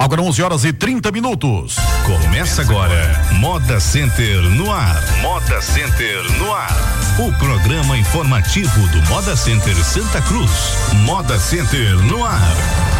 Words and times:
Agora 0.00 0.22
11 0.22 0.42
horas 0.42 0.64
e 0.64 0.72
30 0.72 1.12
minutos. 1.12 1.76
Começa 2.06 2.62
agora 2.62 3.22
Moda 3.34 3.78
Center 3.78 4.40
no 4.44 4.72
ar. 4.72 4.98
Moda 5.20 5.60
Center 5.60 6.38
no 6.38 6.50
ar. 6.50 6.74
O 7.18 7.30
programa 7.36 7.98
informativo 7.98 8.88
do 8.88 9.02
Moda 9.10 9.36
Center 9.36 9.76
Santa 9.84 10.22
Cruz. 10.22 10.50
Moda 11.04 11.38
Center 11.38 11.96
no 11.96 12.24
ar. 12.24 12.99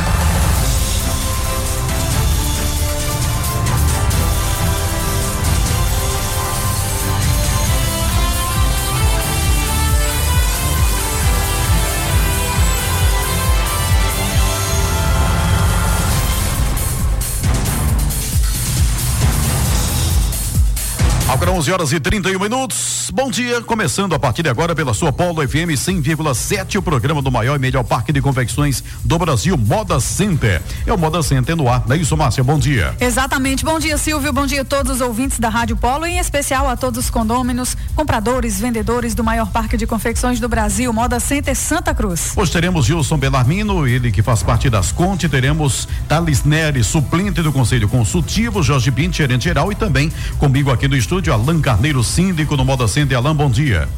11 21.61 21.73
horas 21.73 21.93
e 21.93 22.01
31 22.01 22.41
minutos. 22.41 23.11
Bom 23.13 23.31
dia, 23.31 23.61
começando 23.61 24.15
a 24.15 24.19
partir 24.19 24.43
de 24.43 24.49
agora 24.49 24.75
pela 24.75 24.95
sua 24.95 25.13
Polo 25.13 25.47
FM 25.47 25.77
100,7, 25.77 26.77
o 26.77 26.83
programa 26.83 27.21
do 27.21 27.31
maior 27.31 27.57
e 27.57 27.59
melhor 27.59 27.85
parque 27.85 28.15
de 28.15 28.23
confecções 28.23 28.83
do 29.05 29.19
Brasil, 29.19 29.59
Moda 29.59 30.01
Center. 30.01 30.63
É 30.87 30.93
o 30.93 30.97
Moda 30.97 31.23
Center 31.23 31.55
no 31.55 31.69
ar, 31.69 31.85
não 31.87 31.95
é 31.95 31.99
isso, 31.99 32.17
Márcia? 32.17 32.43
Bom 32.43 32.59
dia. 32.59 32.95
Exatamente. 32.99 33.63
Bom 33.63 33.79
dia, 33.79 33.99
Silvio. 33.99 34.33
Bom 34.33 34.47
dia 34.47 34.63
a 34.63 34.65
todos 34.65 34.97
os 34.97 35.01
ouvintes 35.03 35.39
da 35.39 35.51
Rádio 35.51 35.77
Polo, 35.77 36.07
em 36.07 36.19
especial 36.19 36.67
a 36.67 36.79
todos 36.79 37.05
os 37.05 37.11
condôminos, 37.11 37.77
compradores, 37.95 38.59
vendedores 38.59 39.15
do 39.15 39.23
maior 39.23 39.51
parque 39.51 39.77
de 39.77 39.87
confecções 39.87 40.41
do 40.41 40.49
Brasil, 40.49 40.91
Moda 40.95 41.21
Center 41.21 41.55
Santa 41.55 41.93
Cruz. 41.93 42.33
Hoje 42.37 42.51
teremos 42.53 42.87
Gilson 42.87 43.19
Belarmino, 43.19 43.87
ele 43.87 44.11
que 44.11 44.23
faz 44.23 44.43
parte 44.43 44.71
das 44.71 44.93
Conte, 44.93 45.29
teremos 45.29 45.87
Thales 46.09 46.43
Nery, 46.43 46.83
suplente 46.83 47.43
do 47.43 47.53
Conselho 47.53 47.87
Consultivo, 47.87 48.63
Jorge 48.63 48.91
Pinto, 48.91 49.19
gerente 49.19 49.45
geral 49.45 49.71
e 49.71 49.75
também 49.75 50.11
comigo 50.39 50.71
aqui 50.71 50.89
no 50.89 50.97
estúdio 50.97 51.11
estúdio, 51.11 51.35
Alan 51.51 51.61
Carneiro, 51.61 52.05
síndico 52.05 52.57
no 52.57 52.65
Moda 52.65 52.87
Center. 52.87 53.19
Alan, 53.19 53.35
bom 53.35 53.51
dia. 53.51 53.89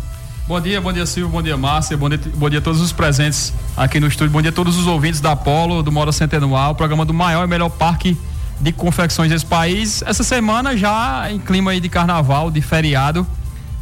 Bom 0.49 0.59
dia, 0.59 0.81
bom 0.81 0.91
dia 0.91 1.05
Silvio, 1.05 1.31
bom 1.31 1.43
dia 1.43 1.57
Márcia, 1.57 1.97
bom 1.97 2.09
dia, 2.09 2.19
bom 2.35 2.49
dia 2.49 2.59
a 2.61 2.63
todos 2.63 2.81
os 2.81 2.93
presentes 2.93 3.53
aqui 3.77 4.01
no 4.01 4.09
estúdio, 4.09 4.33
bom 4.33 4.43
dia 4.43 4.51
a 4.51 4.53
todos 4.53 4.77
os 4.77 4.87
ouvintes 4.87 5.21
da 5.21 5.33
Apolo, 5.33 5.83
do 5.83 5.93
Moda 5.93 6.11
Center 6.11 6.43
Anual, 6.43 6.73
o 6.73 6.75
programa 6.75 7.05
do 7.05 7.15
maior 7.15 7.45
e 7.45 7.47
melhor 7.47 7.69
parque 7.69 8.17
de 8.61 8.73
confecções 8.73 9.31
desse 9.31 9.47
país. 9.47 10.03
Essa 10.05 10.25
semana 10.25 10.77
já 10.77 11.31
em 11.31 11.39
clima 11.39 11.79
de 11.79 11.89
carnaval, 11.89 12.51
de 12.51 12.61
feriado, 12.61 13.27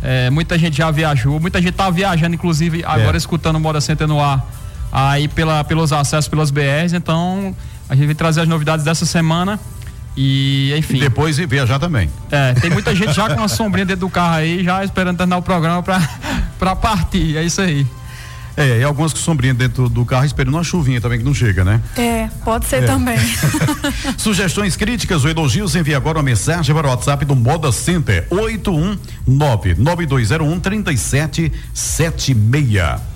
é, 0.03 0.29
muita 0.31 0.59
gente 0.59 0.77
já 0.77 0.91
viajou, 0.91 1.41
muita 1.41 1.63
gente 1.63 1.73
tá 1.73 1.89
viajando, 1.89 2.35
inclusive 2.35 2.85
agora 2.85 3.17
é. 3.17 3.19
escutando 3.19 3.57
o 3.57 3.61
Moda 3.61 3.81
Center 3.81 4.07
no 4.07 4.21
ar 4.21 4.45
aí 4.93 5.29
pela, 5.29 5.65
pelos 5.65 5.93
acessos 5.93 6.29
pelas 6.29 6.51
BRs, 6.51 6.93
então 6.93 7.55
a 7.89 7.95
gente 7.95 8.07
vai 8.07 8.15
trazer 8.15 8.43
as 8.43 8.49
novidades 8.49 8.85
dessa 8.85 9.07
semana 9.07 9.59
e, 10.17 10.75
enfim. 10.77 10.97
E 10.97 11.01
depois 11.01 11.37
viajar 11.37 11.79
também. 11.79 12.11
É, 12.31 12.55
tem 12.55 12.71
muita 12.71 12.95
gente 12.95 13.13
já 13.13 13.29
com 13.29 13.37
uma 13.37 13.49
sombrinha 13.49 13.87
dentro 13.87 14.01
do 14.01 14.11
carro 14.11 14.37
aí, 14.37 14.65
já 14.65 14.85
esperando 14.85 15.17
terminar 15.17 15.39
o 15.39 15.43
programa 15.43 15.83
para 15.83 16.77
partir. 16.77 17.37
É 17.37 17.43
isso 17.43 17.61
aí. 17.61 17.87
É, 18.57 18.81
e 18.81 18.83
algumas 18.83 19.13
com 19.13 19.19
sombrinha 19.19 19.55
dentro 19.55 19.89
do 19.89 20.05
carro 20.05 20.27
esperando 20.27 20.55
uma 20.55 20.65
chuvinha 20.65 21.01
também 21.01 21.19
que 21.19 21.25
não 21.25 21.33
chega, 21.33 21.65
né? 21.65 21.81
É, 21.97 22.29
pode 22.45 22.67
ser 22.67 22.83
é. 22.83 22.87
também. 22.87 23.17
Sugestões 24.19 24.77
críticas 24.77 25.25
ou 25.25 25.31
elogios, 25.31 25.75
envie 25.75 25.95
agora 25.95 26.19
uma 26.19 26.25
mensagem 26.25 26.75
para 26.75 26.87
o 26.87 26.91
WhatsApp 26.91 27.25
do 27.25 27.35
Moda 27.35 27.73
Center 27.73 28.27
819 28.31 29.77
9201 29.77 30.61
3776. 30.61 33.10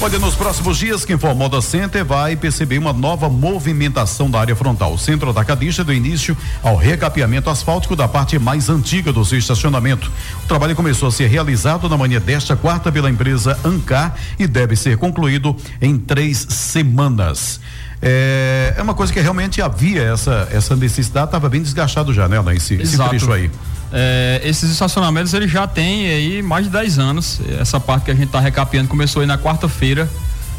Olha, 0.00 0.18
nos 0.18 0.34
próximos 0.34 0.76
dias, 0.76 1.04
quem 1.04 1.16
for 1.16 1.34
Moda 1.34 1.62
Center 1.62 2.04
vai 2.04 2.36
perceber 2.36 2.76
uma 2.78 2.92
nova 2.92 3.28
movimentação 3.28 4.30
da 4.30 4.38
área 4.38 4.54
frontal. 4.54 4.92
O 4.92 4.98
centro 4.98 5.30
atacadista 5.30 5.82
do 5.82 5.94
início 5.94 6.36
ao 6.62 6.76
recapeamento 6.76 7.48
asfáltico 7.48 7.96
da 7.96 8.06
parte 8.06 8.38
mais 8.38 8.68
antiga 8.68 9.12
do 9.12 9.24
seu 9.24 9.38
estacionamento. 9.38 10.12
O 10.42 10.46
trabalho 10.46 10.76
começou 10.76 11.08
a 11.08 11.12
ser 11.12 11.28
realizado 11.28 11.88
na 11.88 11.96
manhã 11.96 12.20
desta 12.20 12.54
quarta 12.54 12.92
pela 12.92 13.08
empresa 13.08 13.58
Ancar 13.64 14.14
e 14.38 14.46
deve 14.46 14.76
ser 14.76 14.98
concluído 14.98 15.56
em 15.80 15.96
três 15.96 16.46
semanas. 16.50 17.60
É, 18.02 18.74
é 18.76 18.82
uma 18.82 18.92
coisa 18.92 19.10
que 19.10 19.20
realmente 19.20 19.62
havia 19.62 20.02
essa, 20.02 20.48
essa 20.52 20.76
necessidade, 20.76 21.28
estava 21.28 21.48
bem 21.48 21.62
desgastado 21.62 22.12
já, 22.12 22.28
né, 22.28 22.36
Alain, 22.36 22.56
esse, 22.56 22.74
esse 22.74 22.98
trecho 22.98 23.32
aí. 23.32 23.50
É, 23.96 24.40
esses 24.42 24.68
estacionamentos 24.72 25.32
ele 25.34 25.46
já 25.46 25.68
tem 25.68 26.08
aí 26.08 26.42
mais 26.42 26.64
de 26.64 26.70
10 26.70 26.98
anos. 26.98 27.40
Essa 27.60 27.78
parte 27.78 28.06
que 28.06 28.10
a 28.10 28.14
gente 28.14 28.26
está 28.26 28.40
recapeando 28.40 28.88
começou 28.88 29.20
aí 29.20 29.26
na 29.26 29.38
quarta-feira. 29.38 30.10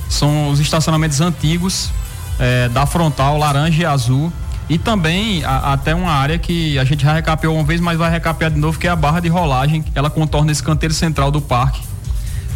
São 0.07 0.49
os 0.49 0.61
estacionamentos 0.61 1.19
antigos 1.19 1.89
é, 2.39 2.69
da 2.69 2.85
frontal, 2.85 3.37
laranja 3.37 3.81
e 3.81 3.85
azul. 3.85 4.31
E 4.69 4.77
também 4.77 5.43
a, 5.43 5.73
até 5.73 5.93
uma 5.93 6.11
área 6.11 6.39
que 6.39 6.79
a 6.79 6.85
gente 6.85 7.03
já 7.03 7.13
recapeou 7.13 7.55
uma 7.55 7.63
vez, 7.65 7.81
mas 7.81 7.97
vai 7.97 8.09
recapear 8.09 8.49
de 8.49 8.57
novo, 8.57 8.79
que 8.79 8.87
é 8.87 8.89
a 8.89 8.95
barra 8.95 9.19
de 9.19 9.27
rolagem. 9.27 9.83
Ela 9.93 10.09
contorna 10.09 10.49
esse 10.49 10.63
canteiro 10.63 10.93
central 10.93 11.29
do 11.29 11.41
parque. 11.41 11.81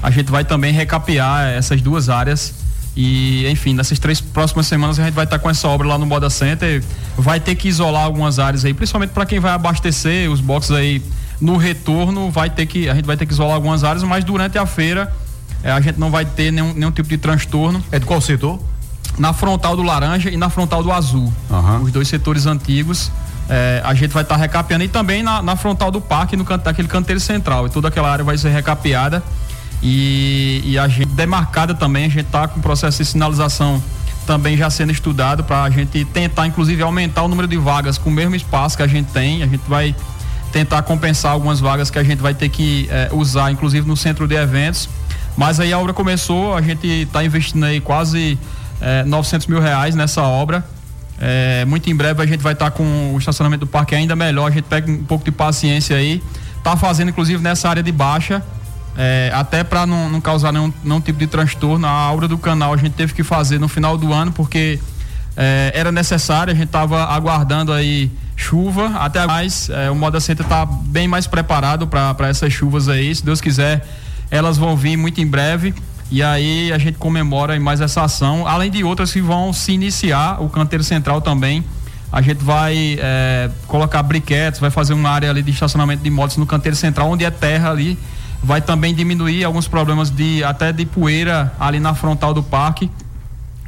A 0.02 0.10
gente 0.10 0.32
vai 0.32 0.46
também 0.46 0.72
recapear 0.72 1.50
essas 1.50 1.82
duas 1.82 2.08
áreas 2.08 2.54
e, 3.02 3.48
enfim, 3.50 3.74
nessas 3.74 3.98
três 3.98 4.20
próximas 4.20 4.68
semanas 4.68 5.00
a 5.00 5.06
gente 5.06 5.14
vai 5.14 5.24
estar 5.24 5.40
com 5.40 5.50
essa 5.50 5.66
obra 5.70 5.88
lá 5.88 5.98
no 5.98 6.06
Moda 6.06 6.30
Center. 6.30 6.84
Vai 7.18 7.40
ter 7.40 7.56
que 7.56 7.70
isolar 7.70 8.04
algumas 8.04 8.40
áreas 8.40 8.66
aí, 8.66 8.74
principalmente 8.74 9.12
para 9.12 9.26
quem 9.26 9.40
vai 9.40 9.54
abastecer 9.54 10.30
os 10.30 10.42
boxes 10.42 10.72
aí 10.72 11.02
no 11.40 11.56
retorno, 11.56 12.30
vai 12.30 12.50
ter 12.50 12.66
que 12.66 12.90
a 12.90 12.94
gente 12.94 13.06
vai 13.06 13.16
ter 13.16 13.26
que 13.26 13.32
isolar 13.32 13.56
algumas 13.56 13.86
áreas, 13.86 14.04
mas 14.04 14.26
durante 14.26 14.58
a 14.58 14.66
feira 14.66 15.10
eh, 15.64 15.72
a 15.72 15.80
gente 15.80 15.98
não 15.98 16.12
vai 16.12 16.26
ter 16.26 16.52
nenhum, 16.52 16.74
nenhum 16.74 16.92
tipo 16.92 17.08
de 17.08 17.18
transtorno. 17.18 17.82
É 17.90 18.00
de 18.00 18.06
qual 18.06 18.20
setor? 18.20 18.60
Na 19.18 19.32
frontal 19.32 19.78
do 19.78 19.82
laranja 19.82 20.30
e 20.30 20.36
na 20.36 20.50
frontal 20.50 20.84
do 20.84 20.92
azul. 20.92 21.32
Uhum. 21.50 21.84
Os 21.84 21.94
dois 21.94 22.10
setores 22.10 22.46
antigos. 22.46 23.10
Eh, 23.50 23.82
a 23.82 23.94
gente 23.94 24.12
vai 24.12 24.24
estar 24.24 24.36
recapeando 24.36 24.84
e 24.84 24.90
também 24.90 25.24
na, 25.24 25.42
na 25.42 25.56
frontal 25.56 25.90
do 25.90 26.02
parque, 26.02 26.36
no 26.36 26.44
canto, 26.44 26.66
daquele 26.66 26.90
canteiro 26.90 27.22
central. 27.22 27.66
E 27.66 27.70
toda 27.70 27.88
aquela 27.88 28.12
área 28.12 28.26
vai 28.26 28.38
ser 28.38 28.50
recapeada. 28.50 29.24
E, 29.82 30.62
e 30.66 30.78
a 30.78 30.88
gente 30.88 31.08
demarcada 31.08 31.74
também, 31.74 32.06
a 32.06 32.10
gente 32.10 32.26
está 32.26 32.48
com 32.48 32.60
o 32.60 32.62
processo 32.62 32.98
de 32.98 33.06
sinalização 33.06 33.82
também 34.30 34.56
já 34.56 34.70
sendo 34.70 34.92
estudado 34.92 35.44
para 35.44 35.64
a 35.64 35.70
gente 35.72 36.06
tentar, 36.06 36.46
inclusive, 36.46 36.84
aumentar 36.84 37.24
o 37.24 37.28
número 37.28 37.48
de 37.48 37.58
vagas 37.58 37.98
com 37.98 38.12
o 38.12 38.14
mesmo 38.14 38.36
espaço 38.36 38.78
que 38.78 38.84
a 38.84 38.88
gente 38.88 39.12
tem. 39.12 39.42
A 39.42 39.48
gente 39.48 39.64
vai 39.68 39.96
tentar 40.52 40.84
compensar 40.84 41.32
algumas 41.32 41.60
vagas 41.60 41.90
que 41.90 41.98
a 41.98 42.04
gente 42.04 42.20
vai 42.20 42.36
ter 42.36 42.48
que 42.50 42.88
eh, 42.92 43.10
usar, 43.12 43.52
inclusive 43.52 43.88
no 43.88 43.98
centro 43.98 44.28
de 44.28 44.36
eventos. 44.36 44.88
Mas 45.36 45.60
aí 45.60 45.74
a 45.74 45.80
obra 45.80 45.94
começou, 45.94 46.56
a 46.56 46.62
gente 46.62 46.86
está 46.86 47.24
investindo 47.24 47.64
aí 47.64 47.82
quase 47.82 48.38
eh, 48.80 49.04
900 49.06 49.48
mil 49.48 49.60
reais 49.60 49.96
nessa 49.96 50.22
obra. 50.22 50.64
Eh, 51.20 51.66
muito 51.66 51.90
em 51.90 51.96
breve 51.96 52.22
a 52.22 52.26
gente 52.28 52.42
vai 52.42 52.54
estar 52.54 52.70
tá 52.70 52.72
com 52.72 53.14
o 53.16 53.18
estacionamento 53.18 53.62
do 53.62 53.68
parque 53.68 53.96
ainda 53.96 54.16
melhor. 54.16 54.48
A 54.48 54.52
gente 54.52 54.66
pega 54.66 54.92
um 54.92 55.04
pouco 55.06 55.26
de 55.26 55.32
paciência 55.32 55.96
aí. 55.96 56.22
Tá 56.64 56.78
fazendo, 56.78 57.10
inclusive, 57.10 57.42
nessa 57.42 57.68
área 57.68 57.82
de 57.82 57.92
baixa 57.92 58.44
é, 59.02 59.32
até 59.34 59.64
para 59.64 59.86
não, 59.86 60.10
não, 60.10 60.20
causar 60.20 60.52
nenhum, 60.52 60.74
nenhum, 60.84 61.00
tipo 61.00 61.18
de 61.18 61.26
transtorno, 61.26 61.88
a 61.88 62.12
obra 62.12 62.28
do 62.28 62.38
canal 62.38 62.74
a 62.74 62.78
gente 62.78 62.92
teve 62.92 63.14
que 63.14 63.24
fazer 63.24 63.58
no 63.58 63.70
final 63.70 63.98
do 63.98 64.12
ano 64.12 64.34
porque 64.34 64.78
é, 65.38 65.72
era 65.74 65.90
necessário, 65.90 66.52
a 66.52 66.56
gente 66.56 66.66
estava 66.66 67.06
aguardando 67.06 67.72
aí 67.72 68.12
chuva, 68.36 68.98
até 68.98 69.26
mais 69.26 69.70
é, 69.70 69.90
o 69.90 69.96
Moda 69.96 70.20
Center 70.20 70.46
está 70.46 70.66
bem 70.66 71.08
mais 71.08 71.28
preparado 71.28 71.88
para 71.88 72.28
essas 72.28 72.52
chuvas 72.52 72.90
aí, 72.90 73.16
se 73.16 73.24
Deus 73.24 73.40
quiser 73.40 73.88
elas 74.30 74.58
vão 74.58 74.76
vir 74.76 74.98
muito 74.98 75.20
em 75.22 75.28
breve. 75.28 75.74
E 76.12 76.24
aí 76.24 76.72
a 76.74 76.78
gente 76.78 76.98
comemora 76.98 77.60
mais 77.60 77.82
essa 77.82 78.04
ação, 78.04 78.48
além 78.48 78.72
de 78.72 78.84
outras 78.84 79.14
que 79.14 79.22
vão 79.22 79.54
se 79.54 79.72
iniciar, 79.72 80.42
o 80.42 80.50
canteiro 80.50 80.84
central 80.84 81.22
também, 81.22 81.64
a 82.12 82.22
gente 82.22 82.44
vai 82.44 82.98
é, 83.00 83.50
colocar 83.68 84.02
briquetes, 84.02 84.60
vai 84.60 84.72
fazer 84.72 84.94
uma 84.94 85.10
área 85.10 85.30
ali 85.30 85.44
de 85.44 85.52
estacionamento 85.52 86.02
de 86.02 86.10
motos 86.10 86.38
no 86.38 86.48
canteiro 86.48 86.76
central, 86.76 87.10
onde 87.10 87.24
é 87.24 87.30
terra 87.30 87.70
ali, 87.70 87.98
vai 88.42 88.62
também 88.62 88.94
diminuir 88.94 89.44
alguns 89.44 89.68
problemas 89.68 90.10
de 90.10 90.44
até 90.44 90.72
de 90.72 90.86
poeira 90.86 91.54
ali 91.60 91.80
na 91.80 91.94
frontal 91.94 92.34
do 92.34 92.42
parque 92.42 92.90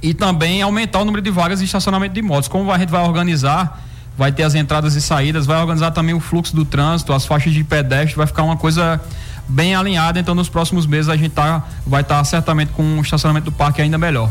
e 0.01 0.13
também 0.13 0.61
aumentar 0.61 0.99
o 0.99 1.06
número 1.06 1.21
de 1.21 1.29
vagas 1.29 1.59
de 1.59 1.65
estacionamento 1.65 2.13
de 2.13 2.21
motos. 2.21 2.47
Como 2.47 2.71
a 2.71 2.77
gente 2.77 2.89
vai 2.89 3.03
organizar, 3.03 3.83
vai 4.18 4.31
ter 4.31 4.44
as 4.44 4.56
entradas 4.56 4.95
e 4.95 5.01
saídas, 5.01 5.45
vai 5.45 5.59
organizar 5.59 5.91
também 5.91 6.15
o 6.15 6.19
fluxo 6.19 6.56
do 6.56 6.65
trânsito, 6.65 7.13
as 7.13 7.25
faixas 7.25 7.53
de 7.53 7.63
pedestre, 7.63 8.15
vai 8.15 8.25
ficar 8.25 8.44
uma 8.44 8.57
coisa 8.57 9.00
bem 9.47 9.75
alinhada. 9.75 10.19
Então, 10.19 10.33
nos 10.33 10.50
próximos 10.50 10.85
meses 10.85 11.09
a 11.09 11.15
gente 11.15 11.31
tá, 11.31 11.63
vai 11.85 12.01
estar 12.01 12.17
tá, 12.17 12.24
certamente 12.24 12.71
com 12.71 12.97
o 12.97 13.01
estacionamento 13.01 13.45
do 13.45 13.51
parque 13.51 13.81
ainda 13.81 13.97
melhor. 13.97 14.29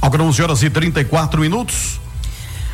Agora 0.00 0.22
11 0.22 0.42
horas 0.42 0.62
e 0.62 0.70
34 0.70 1.40
minutos. 1.40 2.00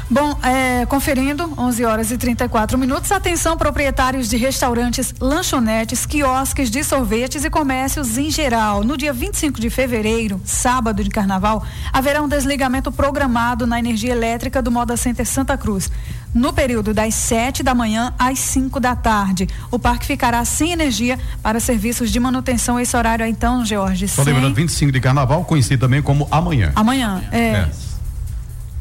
Bom, 0.09 0.39
é, 0.41 0.87
conferindo, 0.87 1.53
11 1.59 1.85
horas 1.85 2.11
e 2.13 2.17
34 2.17 2.79
minutos. 2.79 3.11
Atenção, 3.11 3.57
proprietários 3.57 4.29
de 4.29 4.37
restaurantes, 4.37 5.13
lanchonetes, 5.21 6.07
quiosques 6.07 6.71
de 6.71 6.85
sorvetes 6.85 7.45
e 7.45 7.51
comércios 7.51 8.17
em 8.17 8.31
geral. 8.31 8.85
No 8.85 8.97
dia 8.97 9.13
25 9.13 9.61
de 9.61 9.69
fevereiro, 9.69 10.41
sábado 10.45 11.03
de 11.03 11.11
carnaval, 11.11 11.65
haverá 11.93 12.23
um 12.23 12.29
desligamento 12.29 12.93
programado 12.93 13.67
na 13.67 13.81
energia 13.81 14.13
elétrica 14.13 14.63
do 14.63 14.71
Moda 14.71 14.97
Center 14.97 15.27
Santa 15.27 15.59
Cruz. 15.59 15.91
No 16.33 16.53
período 16.53 16.95
das 16.95 17.13
7 17.15 17.65
da 17.65 17.75
manhã 17.75 18.15
às 18.17 18.39
5 18.39 18.79
da 18.79 18.95
tarde. 18.95 19.49
O 19.73 19.79
parque 19.79 20.07
ficará 20.07 20.45
sem 20.45 20.71
energia 20.71 21.19
para 21.43 21.59
serviços 21.59 22.13
de 22.13 22.21
manutenção. 22.21 22.79
Esse 22.79 22.97
horário, 22.97 23.27
então, 23.27 23.65
George. 23.65 24.07
Só 24.07 24.23
sem... 24.23 24.33
lembrando, 24.33 24.55
25 24.55 24.93
de 24.93 25.01
carnaval, 25.01 25.45
conhecido 25.45 25.81
também 25.81 26.01
como 26.01 26.29
amanhã. 26.31 26.71
Amanhã, 26.77 27.25
é. 27.33 27.39
é. 27.39 27.86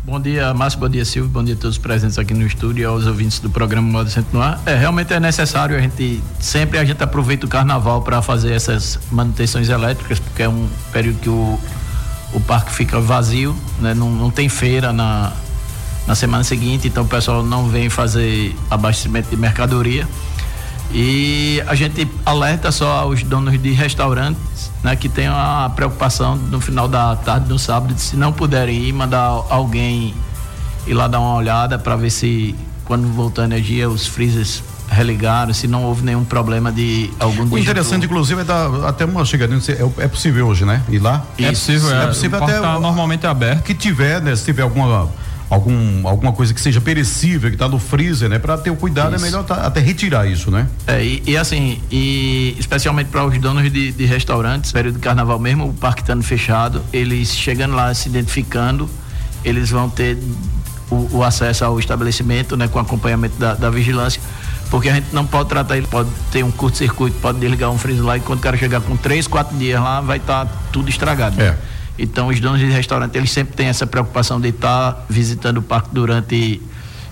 Bom 0.05 0.19
dia, 0.19 0.53
Márcio, 0.53 0.79
bom 0.79 0.87
dia, 0.87 1.03
Silvio, 1.03 1.31
bom 1.31 1.43
dia 1.43 1.55
a 1.55 1.57
todos 1.57 1.77
os 1.77 1.81
presentes 1.81 2.19
aqui 2.19 2.31
no 2.31 2.45
estúdio 2.45 2.83
e 2.83 2.85
aos 2.85 3.07
ouvintes 3.07 3.39
do 3.39 3.49
programa 3.49 3.89
Moda 3.89 4.07
Centro 4.07 4.37
no 4.37 4.39
Ar. 4.39 4.61
É, 4.63 4.75
realmente 4.75 5.11
é 5.11 5.19
necessário, 5.19 5.75
a 5.75 5.79
gente, 5.79 6.21
sempre 6.39 6.77
a 6.77 6.85
gente 6.85 7.01
aproveita 7.01 7.47
o 7.47 7.49
carnaval 7.49 8.03
para 8.03 8.21
fazer 8.21 8.53
essas 8.53 8.99
manutenções 9.11 9.67
elétricas, 9.67 10.19
porque 10.19 10.43
é 10.43 10.47
um 10.47 10.69
período 10.93 11.19
que 11.21 11.29
o, 11.29 11.59
o 12.33 12.39
parque 12.41 12.71
fica 12.71 12.99
vazio, 12.99 13.55
né? 13.81 13.95
não, 13.95 14.11
não 14.11 14.29
tem 14.29 14.47
feira 14.47 14.93
na, 14.93 15.33
na 16.05 16.13
semana 16.13 16.43
seguinte, 16.43 16.87
então 16.87 17.03
o 17.03 17.07
pessoal 17.07 17.41
não 17.41 17.67
vem 17.67 17.89
fazer 17.89 18.55
abastecimento 18.69 19.31
de 19.31 19.37
mercadoria. 19.37 20.07
E 20.91 21.61
a 21.67 21.75
gente 21.75 22.07
alerta 22.25 22.71
só 22.71 22.99
aos 22.99 23.23
donos 23.23 23.61
de 23.61 23.71
restaurantes, 23.71 24.71
né, 24.83 24.95
que 24.95 25.09
tem 25.09 25.27
a 25.27 25.71
preocupação 25.75 26.35
no 26.35 26.61
final 26.61 26.87
da 26.87 27.15
tarde 27.15 27.47
do 27.47 27.59
sábado, 27.59 27.93
de 27.93 28.01
se 28.01 28.15
não 28.15 28.31
puderem 28.31 28.83
ir, 28.83 28.93
mandar 28.93 29.43
alguém 29.49 30.13
ir 30.87 30.93
lá 30.93 31.07
dar 31.07 31.19
uma 31.19 31.35
olhada 31.35 31.77
para 31.79 31.95
ver 31.95 32.09
se 32.09 32.55
quando 32.85 33.07
voltar 33.07 33.41
a 33.41 33.45
energia 33.45 33.89
os 33.89 34.07
freezers 34.07 34.63
religaram, 34.87 35.53
se 35.53 35.67
não 35.67 35.83
houve 35.83 36.03
nenhum 36.03 36.23
problema 36.23 36.71
de 36.71 37.09
algum 37.19 37.43
O 37.51 37.57
interessante, 37.57 38.05
inclusive, 38.05 38.41
é 38.41 38.43
dar 38.43 38.69
até 38.87 39.03
uma 39.05 39.25
chegadinha. 39.25 39.59
É, 39.69 40.03
é 40.03 40.07
possível 40.07 40.47
hoje, 40.47 40.63
né? 40.63 40.81
Ir 40.89 40.99
lá? 40.99 41.23
É 41.37 41.49
possível, 41.49 41.91
é, 41.91 42.03
é 42.03 42.07
possível 42.07 42.43
até. 42.43 42.59
Normalmente 42.59 43.25
aberto. 43.25 43.63
Que 43.63 43.73
tiver, 43.73 44.21
né? 44.21 44.35
Se 44.35 44.45
tiver 44.45 44.61
alguma 44.61 45.09
algum, 45.49 46.07
alguma 46.07 46.33
coisa 46.33 46.53
que 46.53 46.61
seja 46.61 46.81
perecível, 46.81 47.49
que 47.49 47.55
está 47.55 47.67
no 47.67 47.79
freezer, 47.79 48.29
né? 48.29 48.39
Para 48.39 48.57
ter 48.57 48.71
o 48.71 48.75
cuidado 48.75 49.13
é 49.13 49.15
isso. 49.15 49.25
é 49.25 49.27
melhor 49.27 49.43
tá, 49.43 49.55
até 49.65 49.79
retirar 49.79 50.27
isso, 50.27 50.49
né? 50.49 50.67
É, 50.87 51.03
e, 51.03 51.23
e 51.25 51.37
assim, 51.37 51.81
e 51.91 52.55
especialmente 52.59 53.09
para 53.09 53.25
os 53.25 53.37
donos 53.37 53.71
de, 53.71 53.91
de 53.91 54.05
restaurantes, 54.05 54.71
período 54.71 54.95
de 54.95 55.01
carnaval 55.01 55.39
mesmo, 55.39 55.69
o 55.69 55.73
parque 55.73 56.01
estando 56.01 56.23
fechado, 56.23 56.81
eles 56.91 57.29
chegando 57.29 57.75
lá, 57.75 57.93
se 57.93 58.09
identificando, 58.09 58.89
eles 59.43 59.69
vão 59.69 59.89
ter 59.89 60.17
o, 60.89 61.17
o 61.17 61.23
acesso 61.23 61.63
ao 61.65 61.79
estabelecimento, 61.79 62.57
né? 62.57 62.67
Com 62.67 62.79
acompanhamento 62.79 63.37
da, 63.37 63.53
da 63.53 63.69
vigilância 63.69 64.21
porque 64.69 64.89
a 64.89 64.95
gente 64.95 65.07
não 65.13 65.25
pode 65.25 65.49
tratar 65.49 65.77
ele, 65.77 65.87
pode 65.87 66.09
ter 66.31 66.43
um 66.43 66.51
curto-circuito, 66.51 67.17
pode 67.21 67.39
desligar 67.39 67.69
um 67.69 67.77
freezer 67.77 68.03
lá 68.03 68.17
e 68.17 68.19
quando 68.19 68.39
o 68.39 68.41
cara 68.41 68.57
chegar 68.57 68.81
com 68.81 68.97
três, 68.97 69.27
quatro 69.27 69.55
dias 69.57 69.79
lá, 69.79 70.01
vai 70.01 70.17
estar 70.17 70.45
tá 70.45 70.51
tudo 70.71 70.89
estragado. 70.89 71.41
É. 71.41 71.55
Então, 71.97 72.27
os 72.27 72.39
donos 72.39 72.59
de 72.59 72.65
restaurante, 72.65 73.15
eles 73.17 73.31
sempre 73.31 73.55
têm 73.55 73.67
essa 73.67 73.87
preocupação 73.87 74.39
de 74.39 74.49
estar 74.49 74.91
tá 74.91 75.03
visitando 75.09 75.57
o 75.57 75.61
parque 75.61 75.89
durante 75.93 76.61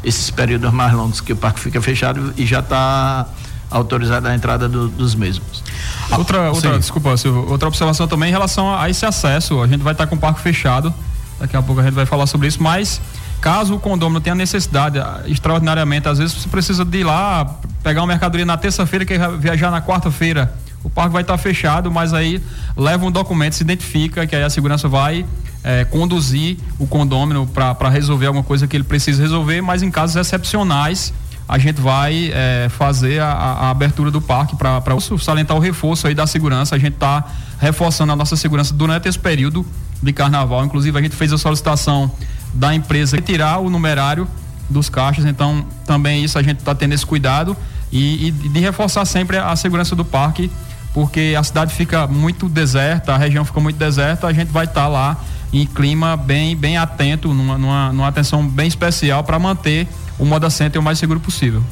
esses 0.03 0.29
períodos 0.29 0.71
mais 0.73 0.93
longos 0.93 1.21
que 1.21 1.31
o 1.31 1.35
parque 1.35 1.59
fica 1.59 1.81
fechado 1.81 2.33
e 2.37 2.45
já 2.45 2.59
está 2.59 3.25
autorizada 3.71 4.29
a 4.29 4.35
entrada 4.35 4.67
do, 4.67 4.89
dos 4.89 5.15
mesmos. 5.15 5.63
Outra, 6.11 6.51
outra 6.51 6.77
desculpa, 6.77 7.15
Silvio, 7.15 7.49
outra 7.49 7.67
observação 7.67 8.07
também 8.07 8.29
em 8.29 8.31
relação 8.31 8.77
a 8.77 8.89
esse 8.89 9.05
acesso. 9.05 9.61
A 9.61 9.67
gente 9.67 9.81
vai 9.81 9.93
estar 9.93 10.05
tá 10.05 10.09
com 10.09 10.15
o 10.15 10.19
parque 10.19 10.41
fechado, 10.41 10.93
daqui 11.39 11.55
a 11.55 11.61
pouco 11.61 11.81
a 11.81 11.83
gente 11.83 11.93
vai 11.93 12.05
falar 12.05 12.27
sobre 12.27 12.47
isso, 12.47 12.61
mas 12.61 13.01
caso 13.41 13.75
o 13.75 13.79
condomínio 13.79 14.21
tenha 14.21 14.35
necessidade, 14.35 14.99
extraordinariamente, 15.25 16.07
às 16.07 16.17
vezes 16.17 16.35
você 16.35 16.49
precisa 16.49 16.85
de 16.85 16.99
ir 16.99 17.03
lá, 17.03 17.57
pegar 17.81 18.01
uma 18.01 18.07
mercadoria 18.07 18.45
na 18.45 18.57
terça-feira, 18.57 19.05
quer 19.05 19.29
viajar 19.37 19.71
na 19.71 19.81
quarta-feira 19.81 20.53
o 20.83 20.89
parque 20.89 21.13
vai 21.13 21.21
estar 21.21 21.37
fechado, 21.37 21.89
mas 21.89 22.13
aí 22.13 22.41
leva 22.75 23.05
um 23.05 23.11
documento, 23.11 23.53
se 23.53 23.63
identifica, 23.63 24.27
que 24.27 24.35
aí 24.35 24.43
a 24.43 24.49
segurança 24.49 24.87
vai 24.87 25.25
é, 25.63 25.85
conduzir 25.85 26.57
o 26.77 26.85
condômino 26.85 27.47
para 27.47 27.89
resolver 27.89 28.27
alguma 28.27 28.43
coisa 28.43 28.67
que 28.67 28.75
ele 28.75 28.83
precisa 28.83 29.21
resolver, 29.21 29.61
mas 29.61 29.81
em 29.81 29.89
casos 29.89 30.15
excepcionais 30.15 31.13
a 31.47 31.57
gente 31.57 31.81
vai 31.81 32.31
é, 32.33 32.67
fazer 32.69 33.21
a, 33.21 33.31
a, 33.31 33.69
abertura 33.69 34.09
do 34.09 34.21
parque 34.21 34.55
para 34.55 34.81
salientar 35.19 35.55
o 35.55 35.59
reforço 35.59 36.07
aí 36.07 36.15
da 36.15 36.25
segurança. 36.25 36.75
A 36.75 36.79
gente 36.79 36.93
está 36.93 37.25
reforçando 37.59 38.11
a 38.13 38.15
nossa 38.15 38.35
segurança 38.35 38.73
durante 38.73 39.09
esse 39.09 39.19
período 39.19 39.65
de 40.01 40.13
carnaval. 40.13 40.63
Inclusive, 40.65 40.97
a 40.97 41.01
gente 41.01 41.15
fez 41.15 41.33
a 41.33 41.37
solicitação 41.37 42.11
da 42.53 42.73
empresa 42.73 43.17
retirar 43.17 43.59
o 43.59 43.69
numerário 43.69 44.27
dos 44.69 44.89
caixas, 44.89 45.25
então 45.25 45.65
também 45.85 46.23
isso 46.23 46.39
a 46.39 46.43
gente 46.43 46.59
está 46.59 46.73
tendo 46.73 46.93
esse 46.93 47.05
cuidado 47.05 47.55
e, 47.91 48.27
e 48.27 48.31
de 48.31 48.59
reforçar 48.59 49.05
sempre 49.05 49.37
a 49.37 49.55
segurança 49.55 49.95
do 49.95 50.05
parque 50.05 50.49
porque 50.93 51.35
a 51.37 51.43
cidade 51.43 51.73
fica 51.73 52.05
muito 52.07 52.47
deserta, 52.47 53.13
a 53.13 53.17
região 53.17 53.43
fica 53.43 53.59
muito 53.59 53.77
deserta, 53.77 54.27
a 54.27 54.33
gente 54.33 54.51
vai 54.51 54.65
estar 54.65 54.83
tá 54.83 54.87
lá 54.87 55.17
em 55.51 55.65
clima 55.65 56.15
bem, 56.15 56.55
bem 56.55 56.77
atento, 56.77 57.33
numa, 57.33 57.57
numa, 57.57 57.93
numa 57.93 58.07
atenção 58.07 58.47
bem 58.47 58.67
especial 58.67 59.23
para 59.23 59.37
manter 59.39 59.87
o 60.17 60.25
Moda 60.25 60.49
Center 60.49 60.79
o 60.79 60.83
mais 60.83 60.99
seguro 60.99 61.19
possível. 61.19 61.63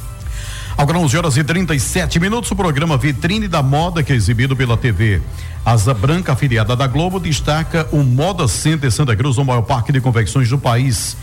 Agora 0.76 0.98
11 0.98 1.16
horas 1.16 1.36
e 1.36 1.44
37 1.44 2.18
minutos, 2.18 2.50
o 2.50 2.56
programa 2.56 2.96
Vitrine 2.96 3.46
da 3.46 3.62
Moda, 3.62 4.02
que 4.02 4.12
é 4.12 4.16
exibido 4.16 4.56
pela 4.56 4.76
TV 4.76 5.20
Asa 5.64 5.92
Branca, 5.92 6.32
afiliada 6.32 6.74
da 6.74 6.86
Globo, 6.86 7.20
destaca 7.20 7.86
o 7.92 8.02
Moda 8.02 8.48
Center 8.48 8.90
Santa 8.90 9.14
Cruz, 9.14 9.36
o 9.36 9.44
maior 9.44 9.62
parque 9.62 9.92
de 9.92 10.00
convecções 10.00 10.48
do 10.48 10.58
país. 10.58 11.16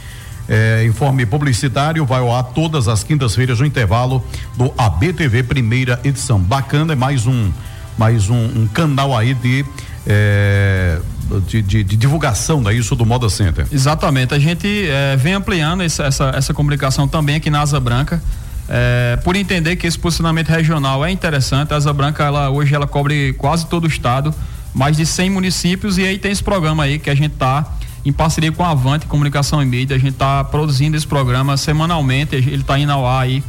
É, 0.47 0.83
informe 0.85 1.25
publicitário 1.27 2.05
vai 2.05 2.21
ao 2.21 2.33
ar 2.33 2.43
todas 2.43 2.87
as 2.87 3.03
quintas-feiras 3.03 3.59
no 3.59 3.65
intervalo 3.65 4.23
do 4.55 4.73
ABTV 4.77 5.43
primeira 5.43 5.99
edição. 6.03 6.39
Bacana, 6.39 6.93
é 6.93 6.95
mais 6.95 7.27
um 7.27 7.51
mais 7.99 8.29
um, 8.29 8.61
um 8.61 8.65
canal 8.65 9.15
aí 9.15 9.33
de, 9.33 9.65
é, 10.07 10.99
de, 11.45 11.61
de, 11.61 11.83
de, 11.83 11.97
divulgação 11.97 12.63
da 12.63 12.71
isso 12.71 12.95
do 12.95 13.05
Moda 13.05 13.29
Center. 13.29 13.67
Exatamente, 13.69 14.33
a 14.33 14.39
gente 14.39 14.87
é, 14.87 15.17
vem 15.17 15.33
ampliando 15.33 15.81
essa, 15.81 16.05
essa, 16.05 16.31
essa 16.33 16.53
comunicação 16.53 17.09
também 17.09 17.35
aqui 17.35 17.49
na 17.49 17.59
Asa 17.59 17.77
Branca. 17.77 18.23
É, 18.69 19.19
por 19.21 19.35
entender 19.35 19.75
que 19.75 19.85
esse 19.85 19.99
posicionamento 19.99 20.47
regional 20.47 21.05
é 21.05 21.11
interessante, 21.11 21.73
a 21.73 21.75
Asa 21.75 21.91
Branca 21.91 22.23
ela, 22.23 22.49
hoje 22.49 22.73
ela 22.73 22.87
cobre 22.87 23.33
quase 23.33 23.65
todo 23.65 23.83
o 23.83 23.87
estado, 23.87 24.33
mais 24.73 24.95
de 24.95 25.05
100 25.05 25.29
municípios 25.31 25.97
e 25.97 26.05
aí 26.05 26.17
tem 26.17 26.31
esse 26.31 26.43
programa 26.43 26.83
aí 26.83 26.99
que 26.99 27.09
a 27.09 27.15
gente 27.15 27.33
está 27.33 27.69
em 28.05 28.13
parceria 28.13 28.51
com 28.51 28.63
a 28.63 28.69
Avante 28.69 29.07
Comunicação 29.07 29.61
e 29.61 29.65
Mídia, 29.65 29.97
a 29.97 29.99
gente 29.99 30.13
está 30.13 30.41
produzindo 30.45 30.95
esse 30.95 31.05
programa 31.05 31.57
semanalmente, 31.57 32.33
ele 32.33 32.55
está 32.55 32.79
indo 32.79 32.93
ao 32.93 33.05
ar 33.05 33.23
aí 33.23 33.43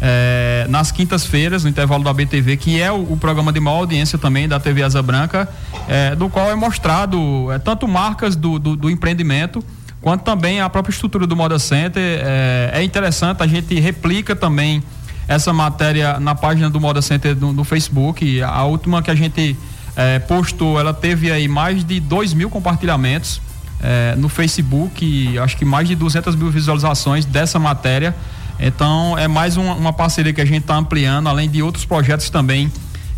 é, 0.00 0.66
nas 0.68 0.90
quintas-feiras, 0.90 1.64
no 1.64 1.70
intervalo 1.70 2.02
da 2.02 2.12
BTV, 2.12 2.56
que 2.56 2.80
é 2.80 2.90
o, 2.90 3.12
o, 3.12 3.16
programa 3.16 3.52
de 3.52 3.60
maior 3.60 3.78
audiência 3.78 4.18
também 4.18 4.48
da 4.48 4.58
TV 4.58 4.82
Asa 4.82 5.02
Branca, 5.02 5.48
é, 5.88 6.14
do 6.14 6.28
qual 6.28 6.50
é 6.50 6.54
mostrado 6.54 7.50
é, 7.52 7.58
tanto 7.58 7.86
marcas 7.86 8.36
do, 8.36 8.58
do, 8.58 8.76
do, 8.76 8.90
empreendimento, 8.90 9.64
quanto 10.00 10.22
também 10.22 10.60
a 10.60 10.68
própria 10.68 10.92
estrutura 10.92 11.26
do 11.26 11.36
Moda 11.36 11.58
Center. 11.58 12.02
É, 12.02 12.70
é, 12.74 12.82
interessante, 12.82 13.42
a 13.42 13.46
gente 13.46 13.78
replica 13.78 14.34
também 14.36 14.82
essa 15.26 15.52
matéria 15.52 16.20
na 16.20 16.34
página 16.34 16.68
do 16.68 16.80
Moda 16.80 17.00
Center 17.00 17.34
no, 17.36 17.64
Facebook. 17.64 18.42
A 18.42 18.64
última 18.64 19.02
que 19.02 19.10
a 19.10 19.14
gente 19.14 19.56
é, 19.96 20.18
postou, 20.18 20.78
ela 20.78 20.92
teve 20.92 21.30
aí 21.30 21.48
mais 21.48 21.84
de 21.84 21.98
2 22.00 22.34
mil 22.34 22.50
compartilhamentos. 22.50 23.40
É, 23.86 24.14
no 24.16 24.30
Facebook, 24.30 25.38
acho 25.38 25.56
que 25.58 25.64
mais 25.64 25.86
de 25.86 25.94
200 25.94 26.34
mil 26.36 26.50
visualizações 26.50 27.24
dessa 27.24 27.58
matéria. 27.58 28.14
Então 28.58 29.18
é 29.18 29.26
mais 29.26 29.56
uma, 29.56 29.74
uma 29.74 29.92
parceria 29.92 30.32
que 30.32 30.40
a 30.40 30.44
gente 30.44 30.62
está 30.62 30.76
ampliando, 30.76 31.28
além 31.28 31.48
de 31.48 31.62
outros 31.62 31.84
projetos 31.84 32.30
também 32.30 32.70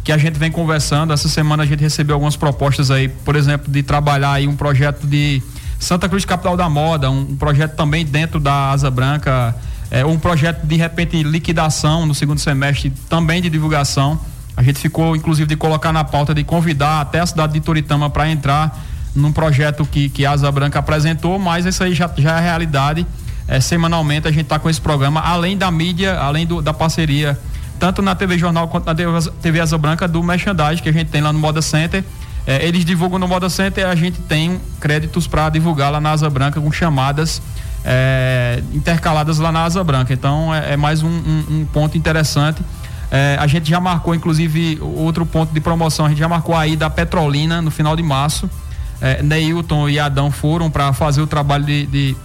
que 0.06 0.12
a 0.12 0.18
gente 0.18 0.38
vem 0.38 0.52
conversando. 0.52 1.12
Essa 1.12 1.28
semana 1.28 1.64
a 1.64 1.66
gente 1.66 1.80
recebeu 1.80 2.14
algumas 2.14 2.36
propostas 2.36 2.92
aí, 2.92 3.08
por 3.08 3.34
exemplo, 3.34 3.70
de 3.70 3.82
trabalhar 3.82 4.32
aí 4.32 4.46
um 4.46 4.54
projeto 4.54 5.04
de 5.04 5.42
Santa 5.80 6.08
Cruz 6.08 6.24
Capital 6.24 6.56
da 6.56 6.68
Moda, 6.68 7.10
um, 7.10 7.22
um 7.22 7.36
projeto 7.36 7.74
também 7.74 8.04
dentro 8.06 8.38
da 8.38 8.70
Asa 8.70 8.88
Branca, 8.88 9.54
é, 9.90 10.04
um 10.04 10.16
projeto 10.16 10.64
de 10.64 10.76
repente 10.76 11.20
liquidação 11.24 12.06
no 12.06 12.14
segundo 12.14 12.38
semestre, 12.38 12.92
também 13.08 13.42
de 13.42 13.50
divulgação. 13.50 14.18
A 14.56 14.62
gente 14.62 14.78
ficou, 14.78 15.16
inclusive, 15.16 15.48
de 15.48 15.56
colocar 15.56 15.92
na 15.92 16.04
pauta 16.04 16.32
de 16.32 16.44
convidar 16.44 17.00
até 17.00 17.18
a 17.18 17.26
cidade 17.26 17.54
de 17.54 17.60
Toritama 17.60 18.08
para 18.08 18.30
entrar 18.30 18.80
num 19.12 19.32
projeto 19.32 19.84
que, 19.84 20.08
que 20.08 20.24
a 20.24 20.30
Asa 20.30 20.52
Branca 20.52 20.78
apresentou, 20.78 21.36
mas 21.36 21.66
isso 21.66 21.82
aí 21.82 21.94
já, 21.94 22.08
já 22.16 22.38
é 22.38 22.42
realidade 22.42 23.04
é, 23.48 23.60
semanalmente 23.60 24.26
a 24.26 24.30
gente 24.30 24.42
está 24.42 24.58
com 24.58 24.68
esse 24.68 24.80
programa, 24.80 25.20
além 25.20 25.56
da 25.56 25.70
mídia, 25.70 26.18
além 26.18 26.46
do, 26.46 26.60
da 26.60 26.74
parceria, 26.74 27.38
tanto 27.78 28.02
na 28.02 28.14
TV 28.14 28.38
Jornal 28.38 28.68
quanto 28.68 28.86
na 28.86 28.94
TV 28.94 29.60
Asa 29.60 29.78
Branca, 29.78 30.08
do 30.08 30.22
merchandising 30.22 30.82
que 30.82 30.88
a 30.88 30.92
gente 30.92 31.08
tem 31.08 31.20
lá 31.20 31.32
no 31.32 31.38
Moda 31.38 31.62
Center. 31.62 32.02
É, 32.46 32.64
eles 32.64 32.84
divulgam 32.84 33.18
no 33.18 33.26
Moda 33.26 33.50
Center 33.50 33.86
a 33.86 33.94
gente 33.94 34.20
tem 34.22 34.60
créditos 34.80 35.26
para 35.26 35.48
divulgar 35.48 35.90
lá 35.90 36.00
na 36.00 36.12
Asa 36.12 36.30
Branca 36.30 36.60
com 36.60 36.70
chamadas 36.70 37.42
é, 37.84 38.62
intercaladas 38.72 39.38
lá 39.38 39.52
na 39.52 39.64
Asa 39.64 39.82
Branca. 39.84 40.12
Então 40.12 40.54
é, 40.54 40.74
é 40.74 40.76
mais 40.76 41.02
um, 41.02 41.08
um, 41.08 41.44
um, 41.50 41.66
ponto 41.66 41.96
interessante. 41.96 42.60
É, 43.10 43.36
a 43.38 43.46
gente 43.46 43.70
já 43.70 43.78
marcou, 43.78 44.14
inclusive, 44.14 44.78
outro 44.80 45.24
ponto 45.24 45.54
de 45.54 45.60
promoção, 45.60 46.06
a 46.06 46.08
gente 46.08 46.18
já 46.18 46.28
marcou 46.28 46.56
aí 46.56 46.76
da 46.76 46.90
Petrolina 46.90 47.62
no 47.62 47.70
final 47.70 47.94
de 47.94 48.02
março. 48.02 48.50
É, 49.00 49.22
Neilton 49.22 49.88
e 49.88 49.98
Adão 50.00 50.30
foram 50.30 50.70
para 50.70 50.92
fazer 50.92 51.20
o 51.20 51.26
trabalho 51.26 51.64
de, 51.64 51.86
de 51.86 52.16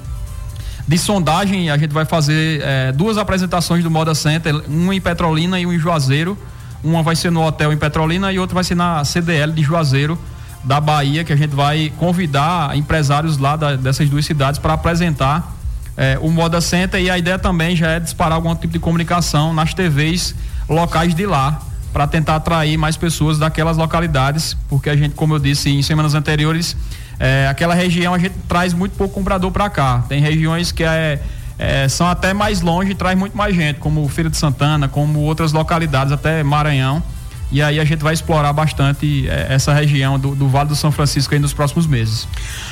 de 0.87 0.97
sondagem, 0.97 1.69
a 1.69 1.77
gente 1.77 1.93
vai 1.93 2.05
fazer 2.05 2.61
é, 2.63 2.91
duas 2.91 3.17
apresentações 3.17 3.83
do 3.83 3.91
Moda 3.91 4.13
Center, 4.15 4.55
uma 4.67 4.95
em 4.95 5.01
Petrolina 5.01 5.59
e 5.59 5.65
uma 5.65 5.75
em 5.75 5.79
Juazeiro. 5.79 6.37
Uma 6.83 7.03
vai 7.03 7.15
ser 7.15 7.31
no 7.31 7.45
hotel 7.45 7.71
em 7.71 7.77
Petrolina 7.77 8.31
e 8.33 8.39
outra 8.39 8.55
vai 8.55 8.63
ser 8.63 8.73
na 8.73 9.05
CDL 9.05 9.51
de 9.53 9.61
Juazeiro, 9.61 10.17
da 10.63 10.81
Bahia, 10.81 11.23
que 11.23 11.31
a 11.31 11.35
gente 11.35 11.55
vai 11.55 11.93
convidar 11.97 12.75
empresários 12.75 13.37
lá 13.37 13.55
da, 13.55 13.75
dessas 13.75 14.09
duas 14.09 14.25
cidades 14.25 14.59
para 14.59 14.73
apresentar 14.73 15.55
é, 15.95 16.17
o 16.19 16.31
Moda 16.31 16.59
Center. 16.59 16.99
E 16.99 17.09
a 17.09 17.17
ideia 17.17 17.37
também 17.37 17.75
já 17.75 17.91
é 17.91 17.99
disparar 17.99 18.33
algum 18.33 18.55
tipo 18.55 18.73
de 18.73 18.79
comunicação 18.79 19.53
nas 19.53 19.73
TVs 19.73 20.33
locais 20.67 21.13
de 21.13 21.25
lá, 21.25 21.61
para 21.93 22.07
tentar 22.07 22.37
atrair 22.37 22.77
mais 22.77 22.95
pessoas 22.95 23.37
daquelas 23.37 23.77
localidades, 23.77 24.55
porque 24.69 24.89
a 24.89 24.95
gente, 24.95 25.13
como 25.13 25.35
eu 25.35 25.39
disse 25.39 25.69
em 25.69 25.81
semanas 25.81 26.15
anteriores, 26.15 26.75
é, 27.19 27.47
aquela 27.49 27.73
região 27.73 28.13
a 28.13 28.19
gente 28.19 28.35
traz 28.47 28.73
muito 28.73 28.93
pouco 28.97 29.13
comprador 29.13 29.51
para 29.51 29.69
cá. 29.69 30.03
Tem 30.07 30.21
regiões 30.21 30.71
que 30.71 30.83
é, 30.83 31.21
é, 31.57 31.87
são 31.87 32.07
até 32.07 32.33
mais 32.33 32.61
longe 32.61 32.91
e 32.91 32.95
traz 32.95 33.17
muito 33.17 33.37
mais 33.37 33.55
gente, 33.55 33.79
como 33.79 34.07
Feira 34.09 34.29
de 34.29 34.37
Santana, 34.37 34.87
como 34.87 35.19
outras 35.19 35.53
localidades, 35.53 36.11
até 36.11 36.43
Maranhão. 36.43 37.03
E 37.51 37.61
aí 37.61 37.81
a 37.81 37.83
gente 37.83 38.01
vai 38.01 38.13
explorar 38.13 38.53
bastante 38.53 39.27
é, 39.27 39.47
essa 39.49 39.73
região 39.73 40.17
do, 40.17 40.33
do, 40.33 40.47
Vale 40.47 40.69
do 40.69 40.75
São 40.75 40.89
Francisco 40.89 41.33
aí 41.33 41.39
nos 41.39 41.53
próximos 41.53 41.85
meses. 41.85 42.25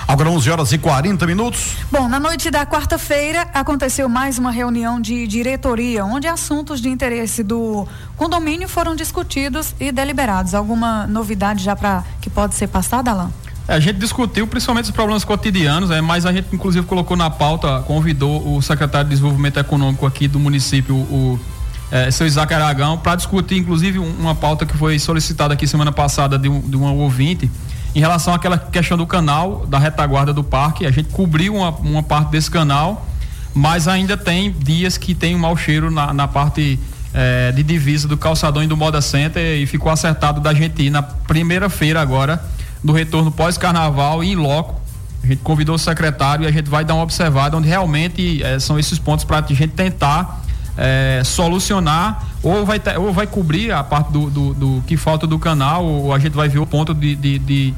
Agora 0.07 0.29
11 0.29 0.49
horas 0.49 0.71
e 0.71 0.77
40 0.77 1.27
minutos. 1.27 1.75
Bom, 1.91 2.07
na 2.07 2.17
noite 2.17 2.49
da 2.49 2.65
quarta-feira 2.65 3.45
aconteceu 3.53 4.07
mais 4.07 4.39
uma 4.39 4.51
reunião 4.51 4.99
de 5.01 5.27
diretoria, 5.27 6.05
onde 6.05 6.27
assuntos 6.27 6.81
de 6.81 6.87
interesse 6.87 7.43
do 7.43 7.85
condomínio 8.15 8.69
foram 8.69 8.95
discutidos 8.95 9.75
e 9.79 9.91
deliberados. 9.91 10.55
Alguma 10.55 11.05
novidade 11.05 11.61
já 11.61 11.75
para 11.75 12.05
que 12.21 12.29
pode 12.29 12.55
ser 12.55 12.67
passada, 12.67 13.11
Alain? 13.11 13.29
É, 13.69 13.75
a 13.75 13.79
gente 13.79 13.99
discutiu 13.99 14.47
principalmente 14.47 14.85
os 14.85 14.91
problemas 14.91 15.23
cotidianos, 15.23 15.91
é, 15.91 16.01
mas 16.01 16.25
a 16.25 16.33
gente 16.33 16.47
inclusive 16.51 16.87
colocou 16.87 17.15
na 17.15 17.29
pauta, 17.29 17.83
convidou 17.85 18.55
o 18.55 18.61
secretário 18.63 19.07
de 19.07 19.15
Desenvolvimento 19.15 19.59
Econômico 19.59 20.07
aqui 20.07 20.27
do 20.27 20.39
município, 20.39 20.95
o 20.95 21.39
é, 21.91 22.09
seu 22.09 22.25
Isaac 22.25 22.51
Aragão, 22.51 22.97
para 22.97 23.15
discutir, 23.15 23.57
inclusive, 23.57 23.99
um, 23.99 24.11
uma 24.19 24.33
pauta 24.33 24.65
que 24.65 24.75
foi 24.75 24.97
solicitada 24.97 25.53
aqui 25.53 25.67
semana 25.67 25.91
passada 25.91 26.37
de 26.37 26.49
um, 26.49 26.59
de 26.61 26.75
um 26.75 26.83
ouvinte, 26.95 27.49
em 27.93 27.99
relação 27.99 28.33
àquela 28.33 28.57
questão 28.57 28.97
do 28.97 29.05
canal 29.05 29.67
da 29.67 29.77
retaguarda 29.77 30.33
do 30.33 30.43
parque. 30.43 30.87
A 30.87 30.91
gente 30.91 31.09
cobriu 31.09 31.53
uma, 31.53 31.69
uma 31.69 32.01
parte 32.01 32.31
desse 32.31 32.49
canal, 32.49 33.07
mas 33.53 33.87
ainda 33.87 34.17
tem 34.17 34.51
dias 34.51 34.97
que 34.97 35.13
tem 35.13 35.35
um 35.35 35.39
mau 35.39 35.55
cheiro 35.55 35.91
na, 35.91 36.11
na 36.11 36.27
parte 36.27 36.79
é, 37.13 37.51
de 37.51 37.61
divisa 37.61 38.07
do 38.07 38.17
calçadão 38.17 38.63
e 38.63 38.67
do 38.67 38.75
Moda 38.75 38.99
Center 38.99 39.59
e 39.61 39.67
ficou 39.67 39.91
acertado 39.91 40.41
da 40.41 40.55
gente 40.55 40.81
ir 40.81 40.89
na 40.89 41.03
primeira 41.03 41.69
feira 41.69 42.01
agora 42.01 42.41
do 42.83 42.93
retorno 42.93 43.31
pós-carnaval 43.31 44.23
e 44.23 44.31
em 44.31 44.35
loco. 44.35 44.79
A 45.23 45.27
gente 45.27 45.39
convidou 45.39 45.75
o 45.75 45.79
secretário 45.79 46.45
e 46.45 46.47
a 46.47 46.51
gente 46.51 46.69
vai 46.69 46.85
dar 46.85 46.95
uma 46.95 47.03
observada 47.03 47.57
onde 47.57 47.67
realmente 47.67 48.41
é, 48.43 48.59
são 48.59 48.79
esses 48.79 48.97
pontos 48.97 49.25
para 49.25 49.39
a 49.39 49.47
gente 49.47 49.67
tentar 49.69 50.41
é, 50.77 51.21
solucionar 51.25 52.23
ou 52.41 52.65
vai, 52.65 52.79
ter, 52.79 52.97
ou 52.97 53.11
vai 53.11 53.27
cobrir 53.27 53.71
a 53.71 53.83
parte 53.83 54.11
do, 54.11 54.29
do, 54.29 54.53
do, 54.53 54.83
que 54.87 54.95
falta 54.95 55.27
do 55.27 55.37
canal, 55.37 55.85
ou 55.85 56.13
a 56.13 56.19
gente 56.19 56.33
vai 56.33 56.47
ver 56.47 56.59
o 56.59 56.65
ponto 56.65 56.93
de, 56.93 57.15
de, 57.15 57.37
de, 57.37 57.73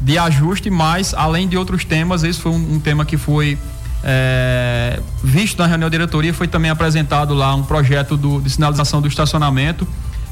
de 0.00 0.18
ajuste, 0.18 0.68
mas 0.68 1.14
além 1.14 1.46
de 1.46 1.56
outros 1.56 1.84
temas, 1.84 2.24
esse 2.24 2.40
foi 2.40 2.50
um, 2.50 2.74
um 2.74 2.80
tema 2.80 3.04
que 3.04 3.16
foi 3.16 3.56
é, 4.02 4.98
visto 5.22 5.58
na 5.58 5.66
reunião 5.66 5.88
da 5.88 5.96
diretoria, 5.96 6.34
foi 6.34 6.48
também 6.48 6.70
apresentado 6.70 7.32
lá 7.32 7.54
um 7.54 7.62
projeto 7.62 8.16
do, 8.16 8.40
de 8.40 8.50
sinalização 8.50 9.00
do 9.00 9.06
estacionamento. 9.06 9.86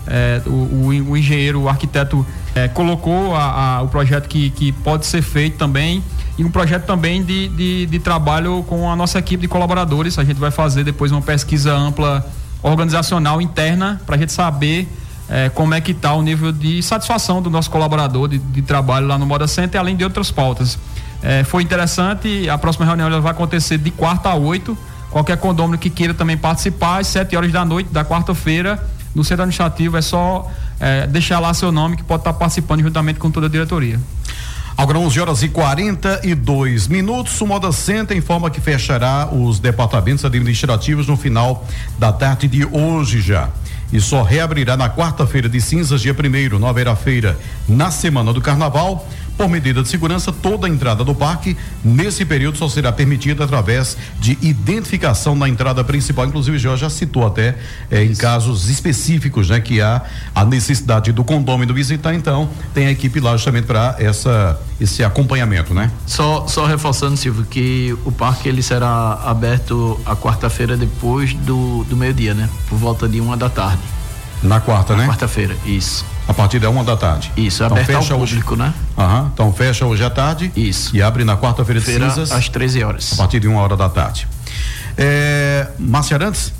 É, 0.07 0.43
o, 0.47 0.50
o, 0.50 1.11
o, 1.11 1.17
engenheiro, 1.17 1.62
o 1.62 1.69
arquiteto 1.69 2.26
é, 2.54 2.69
colocou 2.69 3.35
a, 3.35 3.76
a, 3.76 3.83
o 3.83 3.88
projeto 3.88 4.28
que, 4.28 4.50
que 4.50 4.73
pode 4.73 5.07
ser 5.07 5.23
feito 5.23 5.57
também 5.57 6.02
e 6.38 6.45
um 6.45 6.50
projeto 6.50 6.85
também 6.85 7.23
de, 7.23 7.49
de, 7.49 7.87
de 7.87 7.99
trabalho 7.99 8.64
com 8.69 8.90
a 8.90 8.97
nossa 8.97 9.19
equipe 9.19 9.42
de 9.42 9.49
colaboradores. 9.49 10.19
A 10.19 10.25
gente 10.25 10.38
vai 10.38 10.50
fazer 10.50 10.85
depois 10.85 11.12
uma 11.12 11.23
pesquisa 11.23 11.73
ampla 11.73 12.26
organizacional 12.62 13.40
interna 13.40 14.00
para 14.07 14.16
a 14.16 14.19
gente 14.19 14.33
saber 14.33 14.88
é, 15.28 15.49
como 15.49 15.75
é 15.75 15.80
que 15.80 15.92
está 15.92 16.12
o 16.14 16.23
nível 16.23 16.50
de 16.50 16.83
satisfação 16.83 17.40
do 17.40 17.49
nosso 17.49 17.71
colaborador 17.71 18.28
de, 18.28 18.38
de 18.38 18.62
trabalho 18.62 19.07
lá 19.07 19.16
no 19.16 19.26
Moda 19.26 19.47
Center, 19.47 19.80
além 19.80 19.97
de 19.97 20.02
outras 20.02 20.30
pautas. 20.30 20.78
É, 21.23 21.45
foi 21.45 21.62
interessante, 21.62 22.49
a 22.49 22.57
próxima 22.57 22.87
reunião 22.87 23.21
vai 23.21 23.33
acontecer 23.33 23.78
de 23.78 23.90
quarta 23.90 24.30
a 24.30 24.35
oito. 24.35 24.76
Qualquer 25.11 25.37
condômino 25.37 25.76
que 25.76 25.90
queira 25.90 26.14
também 26.14 26.37
participar, 26.37 27.00
às 27.00 27.09
sete 27.09 27.37
horas 27.37 27.50
da 27.52 27.64
noite 27.64 27.92
da 27.92 28.04
quarta-feira, 28.04 28.83
no 29.14 29.25
centro 29.25 29.42
administrativo, 29.42 29.97
é 29.97 30.02
só 30.02 30.49
é, 30.81 31.07
deixar 31.07 31.39
lá 31.39 31.53
seu 31.55 31.71
nome 31.71 31.97
que 31.97 32.03
pode 32.03 32.23
estar 32.23 32.33
tá 32.33 32.39
participando 32.39 32.81
juntamente 32.81 33.19
com 33.19 33.31
toda 33.31 33.47
a 33.47 33.51
diretoria. 33.51 34.01
Agora 34.77 34.99
11 34.99 35.21
horas 35.21 35.43
e 35.43 35.49
42 35.49 36.89
minutos. 36.89 37.39
O 37.41 37.47
Moda 37.47 37.71
Center 37.71 38.17
informa 38.17 38.51
que 38.51 38.63
fechará 38.63 39.29
os 39.31 39.59
departamentos 39.59 40.25
administrativos 40.25 41.07
no 41.07 41.19
final 41.19 41.67
da 41.99 42.11
tarde 42.11 42.49
de 42.49 42.65
hoje 42.65 43.21
já. 43.21 43.51
E 43.93 44.01
só 44.01 44.23
reabrirá 44.23 44.77
na 44.77 44.89
quarta-feira 44.89 45.49
de 45.49 45.61
cinzas, 45.61 46.01
dia 46.01 46.15
primeiro, 46.15 46.59
não 46.59 46.69
haverá 46.69 46.97
feira 46.97 47.39
na 47.69 47.91
semana 47.91 48.33
do 48.33 48.41
carnaval 48.41 49.07
por 49.37 49.49
medida 49.49 49.83
de 49.83 49.89
segurança, 49.89 50.33
toda 50.33 50.67
a 50.67 50.71
entrada 50.71 51.05
do 51.05 51.15
parque 51.15 51.57
nesse 51.83 52.25
período 52.25 52.59
só 52.59 52.69
será 52.69 52.93
permitida 52.93 53.45
através 53.45 53.97
de 54.19 54.39
identificação 54.43 55.35
na 55.35 55.49
entrada 55.49 55.83
principal. 55.83 56.27
Inclusive, 56.27 56.57
o 56.57 56.61
Jorge 56.61 56.83
já 56.83 56.91
citou 56.91 57.27
até 57.27 57.57
eh, 57.91 58.05
em 58.05 58.15
casos 58.15 58.69
específicos, 58.69 59.49
né, 59.49 59.61
que 59.61 59.81
há 59.81 60.03
a 60.35 60.45
necessidade 60.45 61.13
do 61.13 61.25
condômino 61.25 61.73
visitar. 61.73 62.15
Então, 62.15 62.51
tem 62.75 62.87
a 62.87 62.91
equipe 62.91 63.21
lá 63.21 63.33
justamente 63.33 63.65
para 63.67 63.97
essa 63.99 64.61
esse 64.81 65.05
acompanhamento, 65.05 65.75
né? 65.75 65.91
Só 66.07 66.47
só 66.47 66.65
reforçando, 66.65 67.17
Silvio, 67.17 67.45
que 67.45 67.95
o 68.05 68.11
parque 68.11 68.49
ele 68.49 68.63
será 68.63 69.21
aberto 69.27 70.01
a 70.07 70.17
quarta-feira 70.17 70.77
depois 70.77 71.35
do, 71.35 71.85
do 71.85 71.97
meio-dia, 71.97 72.33
né? 72.33 72.49
Por 72.69 72.79
volta 72.79 73.07
de 73.07 73.21
uma 73.21 73.37
da 73.37 73.51
tarde. 73.51 73.83
Na 74.43 74.59
quarta, 74.59 74.95
Na 74.95 75.03
né? 75.03 75.09
Quarta-feira, 75.09 75.55
isso. 75.67 76.05
A 76.31 76.35
partir 76.35 76.61
da 76.61 76.71
uma 76.71 76.85
da 76.85 76.97
tarde. 76.97 77.33
Isso, 77.37 77.65
então 77.65 77.77
aberto 77.77 77.89
fecha 77.89 78.15
ao 78.15 78.21
público, 78.21 78.53
hoje, 78.53 78.63
né? 78.63 78.73
Aham, 78.97 79.31
então 79.35 79.53
fecha 79.53 79.85
hoje 79.85 80.05
à 80.05 80.09
tarde. 80.09 80.53
Isso. 80.55 80.95
E 80.95 81.03
abre 81.03 81.25
na 81.25 81.37
quarta-feira 81.37 81.81
de 81.81 81.87
cinzas. 81.87 82.31
Às 82.31 82.49
13 82.49 82.85
horas. 82.85 83.13
A 83.15 83.17
partir 83.17 83.41
de 83.41 83.49
uma 83.49 83.61
hora 83.61 83.77
da 83.77 83.89
tarde. 83.89 84.29
É, 84.97 85.67
Márcia 85.77 86.17
Arantes? 86.17 86.53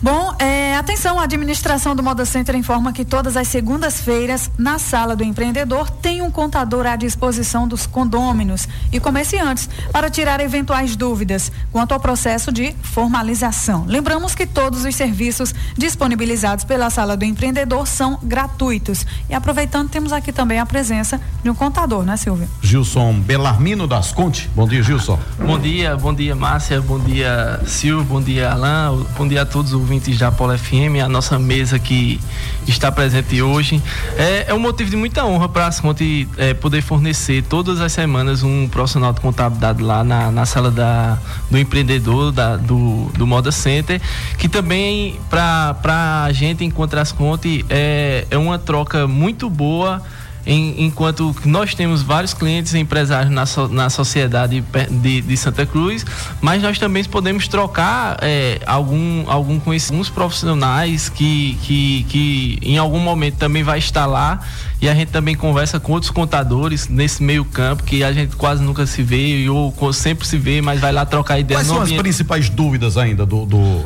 Bom, 0.00 0.32
é, 0.38 0.76
atenção, 0.76 1.18
a 1.18 1.24
administração 1.24 1.96
do 1.96 2.04
Moda 2.04 2.24
Center 2.24 2.54
informa 2.54 2.92
que 2.92 3.04
todas 3.04 3.36
as 3.36 3.48
segundas-feiras, 3.48 4.48
na 4.56 4.78
sala 4.78 5.16
do 5.16 5.24
empreendedor, 5.24 5.90
tem 5.90 6.22
um 6.22 6.30
contador 6.30 6.86
à 6.86 6.94
disposição 6.94 7.66
dos 7.66 7.84
condôminos 7.84 8.68
e 8.92 9.00
comerciantes 9.00 9.68
para 9.90 10.08
tirar 10.08 10.38
eventuais 10.38 10.94
dúvidas 10.94 11.50
quanto 11.72 11.94
ao 11.94 11.98
processo 11.98 12.52
de 12.52 12.76
formalização. 12.80 13.86
Lembramos 13.88 14.36
que 14.36 14.46
todos 14.46 14.84
os 14.84 14.94
serviços 14.94 15.52
disponibilizados 15.76 16.64
pela 16.64 16.90
sala 16.90 17.16
do 17.16 17.24
empreendedor 17.24 17.84
são 17.88 18.20
gratuitos. 18.22 19.04
E 19.28 19.34
aproveitando, 19.34 19.88
temos 19.88 20.12
aqui 20.12 20.30
também 20.30 20.60
a 20.60 20.66
presença 20.66 21.20
de 21.42 21.50
um 21.50 21.54
contador, 21.56 22.04
né, 22.04 22.16
Silvio? 22.16 22.48
Gilson 22.62 23.14
Belarmino 23.18 23.88
das 23.88 24.12
Conte. 24.12 24.48
Bom 24.54 24.68
dia, 24.68 24.80
Gilson. 24.80 25.18
Bom 25.44 25.58
dia, 25.58 25.96
bom 25.96 26.14
dia, 26.14 26.36
Márcia, 26.36 26.80
bom 26.80 27.00
dia, 27.00 27.60
Silvio, 27.66 28.04
bom 28.04 28.22
dia, 28.22 28.52
Alain, 28.52 29.04
bom 29.16 29.26
dia 29.26 29.42
a 29.42 29.46
todos 29.46 29.72
os 29.72 29.87
ouvintes 29.88 30.18
da 30.18 30.30
Polo 30.30 30.56
FM, 30.56 31.02
a 31.02 31.08
nossa 31.08 31.38
mesa 31.38 31.78
que 31.78 32.20
está 32.66 32.92
presente 32.92 33.40
hoje. 33.40 33.82
É, 34.18 34.50
é 34.50 34.54
um 34.54 34.58
motivo 34.58 34.90
de 34.90 34.96
muita 34.96 35.24
honra 35.24 35.48
para 35.48 35.64
a 35.64 35.68
Asconte 35.68 36.28
é, 36.36 36.52
poder 36.52 36.82
fornecer 36.82 37.42
todas 37.44 37.80
as 37.80 37.90
semanas 37.90 38.42
um 38.42 38.68
profissional 38.68 39.14
de 39.14 39.20
contabilidade 39.22 39.82
lá 39.82 40.04
na, 40.04 40.30
na 40.30 40.44
sala 40.44 40.70
da, 40.70 41.18
do 41.50 41.56
empreendedor, 41.56 42.32
da, 42.32 42.58
do, 42.58 43.10
do 43.16 43.26
Moda 43.26 43.50
Center, 43.50 43.98
que 44.36 44.46
também 44.46 45.18
para 45.30 46.24
a 46.24 46.32
gente, 46.32 46.62
enquanto 46.62 46.98
Asconte, 46.98 47.64
é, 47.70 48.26
é 48.30 48.36
uma 48.36 48.58
troca 48.58 49.08
muito 49.08 49.48
boa 49.48 50.02
em, 50.48 50.86
enquanto 50.86 51.36
nós 51.44 51.74
temos 51.74 52.00
vários 52.00 52.32
clientes 52.32 52.74
empresários 52.74 53.30
na, 53.30 53.44
so, 53.44 53.68
na 53.68 53.90
sociedade 53.90 54.64
de, 55.02 55.20
de, 55.20 55.36
Santa 55.36 55.66
Cruz, 55.66 56.06
mas 56.40 56.62
nós 56.62 56.78
também 56.78 57.04
podemos 57.04 57.46
trocar 57.46 58.16
é, 58.22 58.58
algum, 58.64 59.30
algum 59.30 59.60
alguns 59.60 60.08
profissionais 60.08 61.10
que, 61.10 61.58
que, 61.62 62.06
que 62.08 62.58
em 62.62 62.78
algum 62.78 62.98
momento 62.98 63.36
também 63.36 63.62
vai 63.62 63.78
estar 63.78 64.06
lá 64.06 64.40
e 64.80 64.88
a 64.88 64.94
gente 64.94 65.10
também 65.10 65.34
conversa 65.34 65.78
com 65.78 65.92
outros 65.92 66.10
contadores 66.10 66.88
nesse 66.88 67.22
meio 67.22 67.44
campo 67.44 67.82
que 67.82 68.02
a 68.02 68.10
gente 68.10 68.34
quase 68.34 68.62
nunca 68.62 68.86
se 68.86 69.02
vê 69.02 69.46
ou 69.50 69.92
sempre 69.92 70.26
se 70.26 70.38
vê, 70.38 70.62
mas 70.62 70.80
vai 70.80 70.92
lá 70.92 71.04
trocar 71.04 71.38
ideias. 71.38 71.60
Quais 71.60 71.68
são 71.68 71.76
ambiente. 71.82 71.96
as 71.96 72.02
principais 72.02 72.48
dúvidas 72.48 72.96
ainda 72.96 73.26
do, 73.26 73.44
do, 73.44 73.84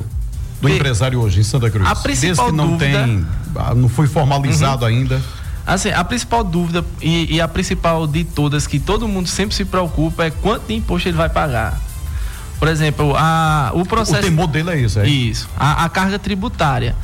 do 0.61 0.69
empresário 0.69 1.21
hoje 1.21 1.41
em 1.41 1.43
Santa 1.43 1.69
Cruz? 1.69 1.89
A 1.89 1.97
principal 1.97 2.37
Desde 2.37 2.51
que 2.53 2.57
não 2.57 2.77
dúvida... 2.77 3.05
tem, 3.05 3.27
ah, 3.57 3.75
não 3.75 3.89
foi 3.89 4.07
formalizado 4.07 4.85
uhum. 4.85 4.91
ainda. 4.91 5.21
Assim, 5.67 5.91
a 5.91 6.03
principal 6.03 6.43
dúvida 6.43 6.85
e, 7.01 7.37
e, 7.37 7.41
a 7.41 7.47
principal 7.47 8.07
de 8.07 8.25
todas 8.25 8.67
que 8.67 8.81
todo 8.81 9.07
mundo 9.07 9.29
sempre 9.29 9.55
se 9.55 9.65
preocupa 9.65 10.25
é 10.25 10.31
quanto 10.31 10.67
de 10.67 10.75
imposto 10.75 11.09
ele 11.09 11.17
vai 11.17 11.29
pagar. 11.29 11.81
Por 12.59 12.69
exemplo, 12.69 13.15
a, 13.17 13.71
o 13.75 13.85
processo. 13.85 14.21
O 14.21 14.23
temor 14.23 14.47
dele 14.49 14.71
é 14.71 14.79
isso, 14.81 14.99
é? 14.99 15.07
Isso. 15.07 15.49
A, 15.57 15.85
a 15.85 15.89
carga 15.89 16.19
tributária. 16.19 16.97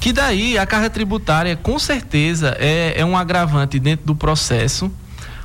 Que 0.00 0.12
daí 0.12 0.56
a 0.56 0.66
carga 0.66 0.88
tributária, 0.88 1.56
com 1.56 1.78
certeza, 1.78 2.56
é, 2.60 2.94
é 2.96 3.04
um 3.04 3.16
agravante 3.16 3.78
dentro 3.78 4.06
do 4.06 4.14
processo, 4.14 4.90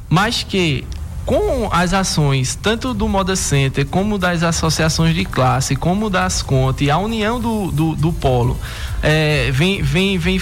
mas 0.10 0.44
que 0.44 0.86
com 1.26 1.70
as 1.72 1.94
ações 1.94 2.56
tanto 2.56 2.94
do 2.94 3.08
Moda 3.08 3.36
Center 3.36 3.86
como 3.86 4.18
das 4.18 4.44
associações 4.44 5.16
de 5.16 5.26
classe, 5.26 5.76
como 5.76 6.10
das 6.10 6.42
Conte, 6.42 6.90
a 6.90 6.98
união 6.98 7.40
do, 7.40 7.72
do, 7.72 7.96
do 7.96 8.14
Polo 8.14 8.58
é, 9.02 9.50
vem, 9.52 9.82
vem, 9.82 10.18
vem 10.18 10.40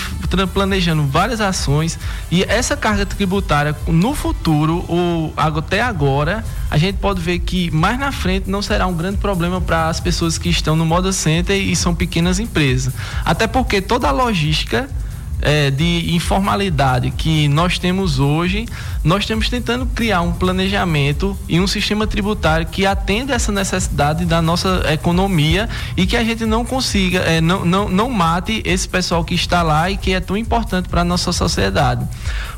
planejando 0.53 1.03
várias 1.05 1.41
ações 1.41 1.97
e 2.31 2.43
essa 2.43 2.75
carga 2.75 3.05
tributária 3.05 3.75
no 3.87 4.13
futuro, 4.13 4.83
ou 4.87 5.33
até 5.35 5.81
agora, 5.81 6.43
a 6.69 6.77
gente 6.77 6.97
pode 6.97 7.21
ver 7.21 7.39
que 7.39 7.71
mais 7.71 7.97
na 7.97 8.11
frente 8.11 8.49
não 8.49 8.61
será 8.61 8.85
um 8.87 8.93
grande 8.93 9.17
problema 9.17 9.61
para 9.61 9.87
as 9.87 9.99
pessoas 9.99 10.37
que 10.37 10.49
estão 10.49 10.75
no 10.75 10.85
Moda 10.85 11.11
Center 11.11 11.55
e 11.55 11.75
são 11.75 11.95
pequenas 11.95 12.39
empresas. 12.39 12.93
Até 13.25 13.47
porque 13.47 13.81
toda 13.81 14.07
a 14.07 14.11
logística 14.11 14.89
é, 15.41 15.71
de 15.71 16.13
informalidade 16.13 17.11
que 17.11 17.47
nós 17.47 17.79
temos 17.79 18.19
hoje, 18.19 18.67
nós 19.03 19.23
estamos 19.23 19.49
tentando 19.49 19.85
criar 19.85 20.21
um 20.21 20.33
planejamento 20.33 21.37
e 21.47 21.59
um 21.59 21.67
sistema 21.67 22.05
tributário 22.05 22.65
que 22.67 22.85
atenda 22.85 23.33
essa 23.33 23.51
necessidade 23.51 24.25
da 24.25 24.41
nossa 24.41 24.83
economia 24.91 25.69
e 25.95 26.05
que 26.05 26.17
a 26.17 26.23
gente 26.23 26.45
não 26.45 26.65
consiga, 26.65 27.19
é, 27.19 27.39
não, 27.39 27.63
não, 27.63 27.89
não 27.89 28.09
mate 28.09 28.61
esse 28.65 28.87
pessoal 28.87 29.23
que 29.23 29.35
está 29.35 29.61
lá 29.61 29.89
e 29.89 29.97
que 29.97 30.13
é 30.13 30.19
tão 30.19 30.35
importante 30.35 30.89
para 30.89 31.01
a 31.01 31.05
nossa 31.05 31.31
sociedade. 31.31 32.05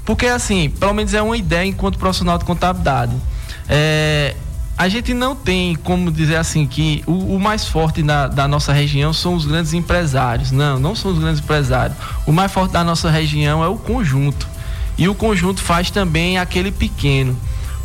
Porque, 0.06 0.26
assim, 0.26 0.70
pelo 0.70 0.94
menos 0.94 1.14
é 1.14 1.22
uma 1.22 1.38
ideia 1.38 1.66
enquanto 1.66 2.00
profissional 2.00 2.38
de 2.38 2.46
contabilidade. 2.46 3.16
É, 3.70 4.36
a 4.78 4.90
gente 4.90 5.14
não 5.14 5.36
tem 5.36 5.76
como 5.76 6.12
dizer 6.12 6.38
assim 6.38 6.66
que 6.66 7.04
o, 7.06 7.36
o 7.36 7.40
mais 7.40 7.68
forte 7.68 8.02
na, 8.02 8.28
da 8.28 8.48
nossa 8.48 8.74
região 8.74 9.14
são 9.14 9.36
os 9.36 9.46
grandes 9.46 9.74
empresários. 9.74 10.52
Não, 10.52 10.80
não 10.80 10.96
são 10.96 11.12
os 11.12 11.20
grandes 11.20 11.42
empresários. 11.42 11.98
O 12.26 12.32
mais 12.32 12.52
forte 12.52 12.72
da 12.72 12.84
nossa 12.84 13.10
região 13.10 13.64
é 13.64 13.68
o 13.68 13.76
conjunto. 13.76 14.48
E 14.98 15.08
o 15.08 15.16
conjunto 15.16 15.62
faz 15.62 15.92
também 15.92 16.38
aquele 16.38 16.72
pequeno. 16.72 17.38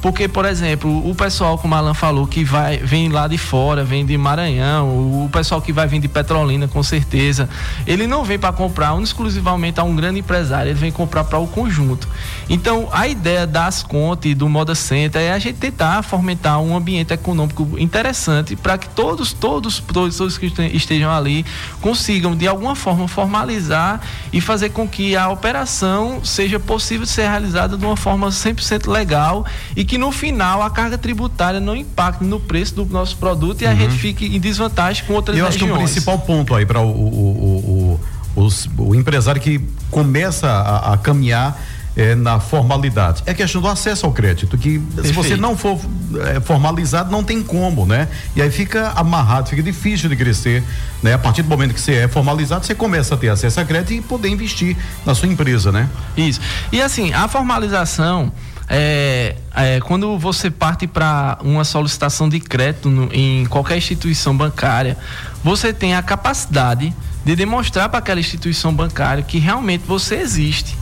Porque, 0.06 0.28
por 0.28 0.44
exemplo, 0.44 1.10
o 1.10 1.16
pessoal, 1.16 1.58
como 1.58 1.74
Alan 1.74 1.92
falou, 1.92 2.28
que 2.28 2.44
vai, 2.44 2.76
vem 2.76 3.08
lá 3.08 3.26
de 3.26 3.36
fora, 3.36 3.82
vem 3.82 4.06
de 4.06 4.16
Maranhão, 4.16 5.24
o 5.24 5.28
pessoal 5.32 5.60
que 5.60 5.72
vai 5.72 5.88
vir 5.88 5.98
de 5.98 6.06
Petrolina, 6.06 6.68
com 6.68 6.80
certeza, 6.80 7.48
ele 7.84 8.06
não 8.06 8.22
vem 8.22 8.38
para 8.38 8.52
comprar 8.52 8.94
um, 8.94 9.02
exclusivamente 9.02 9.80
a 9.80 9.82
um 9.82 9.96
grande 9.96 10.20
empresário, 10.20 10.70
ele 10.70 10.78
vem 10.78 10.92
comprar 10.92 11.24
para 11.24 11.40
o 11.40 11.48
conjunto. 11.48 12.06
Então, 12.48 12.88
a 12.92 13.08
ideia 13.08 13.48
das 13.48 13.82
contas 13.82 14.30
e 14.30 14.34
do 14.36 14.48
Moda 14.48 14.76
Center 14.76 15.20
é 15.20 15.32
a 15.32 15.40
gente 15.40 15.58
tentar 15.58 16.02
fomentar 16.02 16.60
um 16.60 16.76
ambiente 16.76 17.12
econômico 17.12 17.68
interessante 17.76 18.54
para 18.54 18.78
que 18.78 18.88
todos, 18.90 19.32
todos, 19.32 19.80
todos, 19.80 20.16
todos 20.16 20.38
que 20.38 20.52
estejam 20.72 21.10
ali 21.10 21.44
consigam, 21.80 22.36
de 22.36 22.46
alguma 22.46 22.76
forma, 22.76 23.08
formalizar 23.08 24.00
e 24.32 24.40
fazer 24.40 24.68
com 24.68 24.86
que 24.86 25.16
a 25.16 25.28
operação 25.28 26.24
seja 26.24 26.60
possível 26.60 27.04
de 27.04 27.10
ser 27.10 27.28
realizada 27.28 27.76
de 27.76 27.84
uma 27.84 27.96
forma 27.96 28.28
100% 28.28 28.88
legal 28.88 29.44
e 29.74 29.84
que 29.84 29.95
no 29.98 30.12
final 30.12 30.62
a 30.62 30.70
carga 30.70 30.98
tributária 30.98 31.60
não 31.60 31.76
impacte 31.76 32.24
no 32.24 32.40
preço 32.40 32.74
do 32.74 32.84
nosso 32.86 33.16
produto 33.16 33.62
e 33.62 33.66
a 33.66 33.70
uhum. 33.70 33.76
gente 33.76 33.94
fique 33.96 34.26
em 34.26 34.40
desvantagem 34.40 35.04
com 35.04 35.14
outras 35.14 35.36
Eu 35.36 35.44
regiões. 35.44 35.62
Eu 35.62 35.74
acho 35.74 35.78
que 35.78 35.84
o 35.84 35.86
principal 35.86 36.18
ponto 36.18 36.54
aí 36.54 36.66
para 36.66 36.80
o, 36.80 36.90
o, 36.90 38.00
o, 38.36 38.42
o, 38.42 38.88
o 38.88 38.94
empresário 38.94 39.40
que 39.40 39.60
começa 39.90 40.48
a, 40.48 40.94
a 40.94 40.98
caminhar 40.98 41.60
é, 41.96 42.14
na 42.14 42.38
formalidade. 42.38 43.22
É 43.24 43.32
questão 43.32 43.60
do 43.60 43.68
acesso 43.68 44.04
ao 44.04 44.12
crédito, 44.12 44.58
que 44.58 44.78
Perfeito. 44.78 45.08
se 45.08 45.12
você 45.14 45.36
não 45.36 45.56
for 45.56 45.80
é, 46.26 46.40
formalizado, 46.40 47.10
não 47.10 47.24
tem 47.24 47.42
como, 47.42 47.86
né? 47.86 48.06
E 48.36 48.42
aí 48.42 48.50
fica 48.50 48.90
amarrado, 48.90 49.48
fica 49.48 49.62
difícil 49.62 50.10
de 50.10 50.16
crescer, 50.16 50.62
né? 51.02 51.14
A 51.14 51.18
partir 51.18 51.42
do 51.42 51.48
momento 51.48 51.72
que 51.72 51.80
você 51.80 51.94
é 51.94 52.08
formalizado, 52.08 52.66
você 52.66 52.74
começa 52.74 53.14
a 53.14 53.18
ter 53.18 53.30
acesso 53.30 53.58
a 53.58 53.64
crédito 53.64 53.94
e 53.94 54.00
poder 54.02 54.28
investir 54.28 54.76
na 55.06 55.14
sua 55.14 55.26
empresa, 55.26 55.72
né? 55.72 55.88
Isso. 56.16 56.40
E 56.70 56.82
assim, 56.82 57.14
a 57.14 57.26
formalização 57.28 58.30
é, 58.68 59.36
é, 59.56 59.80
quando 59.80 60.18
você 60.18 60.50
parte 60.50 60.86
para 60.86 61.38
uma 61.40 61.64
solicitação 61.64 62.28
de 62.28 62.38
crédito 62.38 62.90
no, 62.90 63.08
em 63.12 63.46
qualquer 63.46 63.78
instituição 63.78 64.36
bancária, 64.36 64.98
você 65.42 65.72
tem 65.72 65.94
a 65.94 66.02
capacidade 66.02 66.94
de 67.24 67.34
demonstrar 67.34 67.88
para 67.88 67.98
aquela 67.98 68.20
instituição 68.20 68.72
bancária 68.72 69.22
que 69.22 69.38
realmente 69.38 69.84
você 69.86 70.16
existe. 70.16 70.76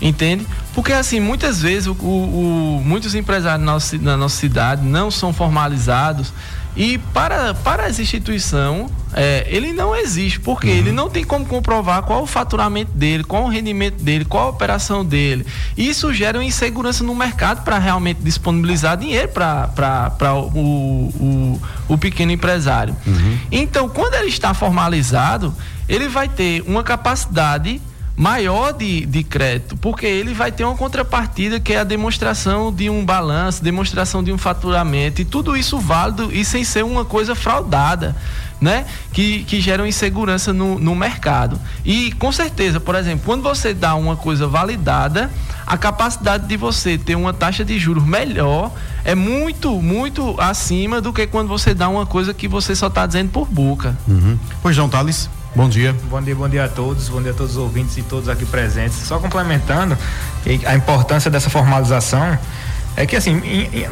Entende? 0.00 0.46
Porque 0.74 0.92
assim, 0.92 1.20
muitas 1.20 1.60
vezes 1.60 1.86
o, 1.86 1.92
o, 1.92 2.82
muitos 2.84 3.14
empresários 3.14 3.64
na 3.64 3.72
nossa, 3.72 3.98
na 3.98 4.16
nossa 4.16 4.36
cidade 4.36 4.82
não 4.82 5.10
são 5.10 5.32
formalizados 5.32 6.32
e 6.76 6.98
para, 6.98 7.54
para 7.54 7.86
essa 7.86 8.02
instituição, 8.02 8.90
é, 9.14 9.46
ele 9.48 9.72
não 9.72 9.96
existe, 9.96 10.38
porque 10.38 10.68
uhum. 10.68 10.74
ele 10.74 10.92
não 10.92 11.08
tem 11.08 11.24
como 11.24 11.46
comprovar 11.46 12.02
qual 12.02 12.22
o 12.22 12.26
faturamento 12.26 12.92
dele, 12.92 13.24
qual 13.24 13.44
o 13.44 13.48
rendimento 13.48 14.02
dele, 14.02 14.26
qual 14.26 14.48
a 14.48 14.50
operação 14.50 15.02
dele. 15.02 15.46
Isso 15.74 16.12
gera 16.12 16.38
uma 16.38 16.44
insegurança 16.44 17.02
no 17.02 17.14
mercado 17.14 17.64
para 17.64 17.78
realmente 17.78 18.20
disponibilizar 18.20 18.98
dinheiro 18.98 19.28
para 19.28 20.34
o, 20.34 20.58
o, 20.58 21.62
o 21.88 21.96
pequeno 21.96 22.30
empresário. 22.30 22.94
Uhum. 23.06 23.38
Então, 23.50 23.88
quando 23.88 24.14
ele 24.14 24.28
está 24.28 24.52
formalizado, 24.52 25.54
ele 25.88 26.08
vai 26.08 26.28
ter 26.28 26.62
uma 26.66 26.84
capacidade 26.84 27.80
maior 28.16 28.72
de, 28.72 29.04
de 29.04 29.22
crédito, 29.22 29.76
porque 29.76 30.06
ele 30.06 30.32
vai 30.32 30.50
ter 30.50 30.64
uma 30.64 30.74
contrapartida 30.74 31.60
que 31.60 31.74
é 31.74 31.80
a 31.80 31.84
demonstração 31.84 32.72
de 32.72 32.88
um 32.88 33.04
balanço, 33.04 33.62
demonstração 33.62 34.24
de 34.24 34.32
um 34.32 34.38
faturamento, 34.38 35.20
e 35.20 35.24
tudo 35.24 35.56
isso 35.56 35.78
válido 35.78 36.30
e 36.32 36.44
sem 36.44 36.64
ser 36.64 36.82
uma 36.82 37.04
coisa 37.04 37.34
fraudada. 37.34 38.16
Né? 38.58 38.86
Que, 39.12 39.44
que 39.44 39.60
geram 39.60 39.86
insegurança 39.86 40.50
no, 40.50 40.78
no 40.78 40.94
mercado. 40.94 41.60
E 41.84 42.10
com 42.12 42.32
certeza, 42.32 42.80
por 42.80 42.94
exemplo, 42.94 43.20
quando 43.26 43.42
você 43.42 43.74
dá 43.74 43.94
uma 43.94 44.16
coisa 44.16 44.46
validada, 44.46 45.30
a 45.66 45.76
capacidade 45.76 46.46
de 46.46 46.56
você 46.56 46.96
ter 46.96 47.16
uma 47.16 47.34
taxa 47.34 47.62
de 47.66 47.78
juros 47.78 48.02
melhor 48.02 48.72
é 49.04 49.14
muito, 49.14 49.82
muito 49.82 50.40
acima 50.40 51.02
do 51.02 51.12
que 51.12 51.26
quando 51.26 51.48
você 51.48 51.74
dá 51.74 51.86
uma 51.90 52.06
coisa 52.06 52.32
que 52.32 52.48
você 52.48 52.74
só 52.74 52.86
está 52.86 53.06
dizendo 53.06 53.28
por 53.28 53.46
boca. 53.46 53.94
Uhum. 54.08 54.38
Pois 54.62 54.74
não, 54.74 54.88
Thales? 54.88 55.28
Bom 55.56 55.70
dia. 55.70 55.96
Bom 56.10 56.20
dia, 56.20 56.34
bom 56.34 56.46
dia 56.50 56.64
a 56.64 56.68
todos, 56.68 57.08
bom 57.08 57.22
dia 57.22 57.30
a 57.30 57.34
todos 57.34 57.52
os 57.52 57.56
ouvintes 57.56 57.96
e 57.96 58.02
todos 58.02 58.28
aqui 58.28 58.44
presentes. 58.44 58.98
Só 58.98 59.18
complementando 59.18 59.96
a 60.66 60.76
importância 60.76 61.30
dessa 61.30 61.48
formalização 61.48 62.38
é 62.94 63.06
que 63.06 63.16
assim, 63.16 63.40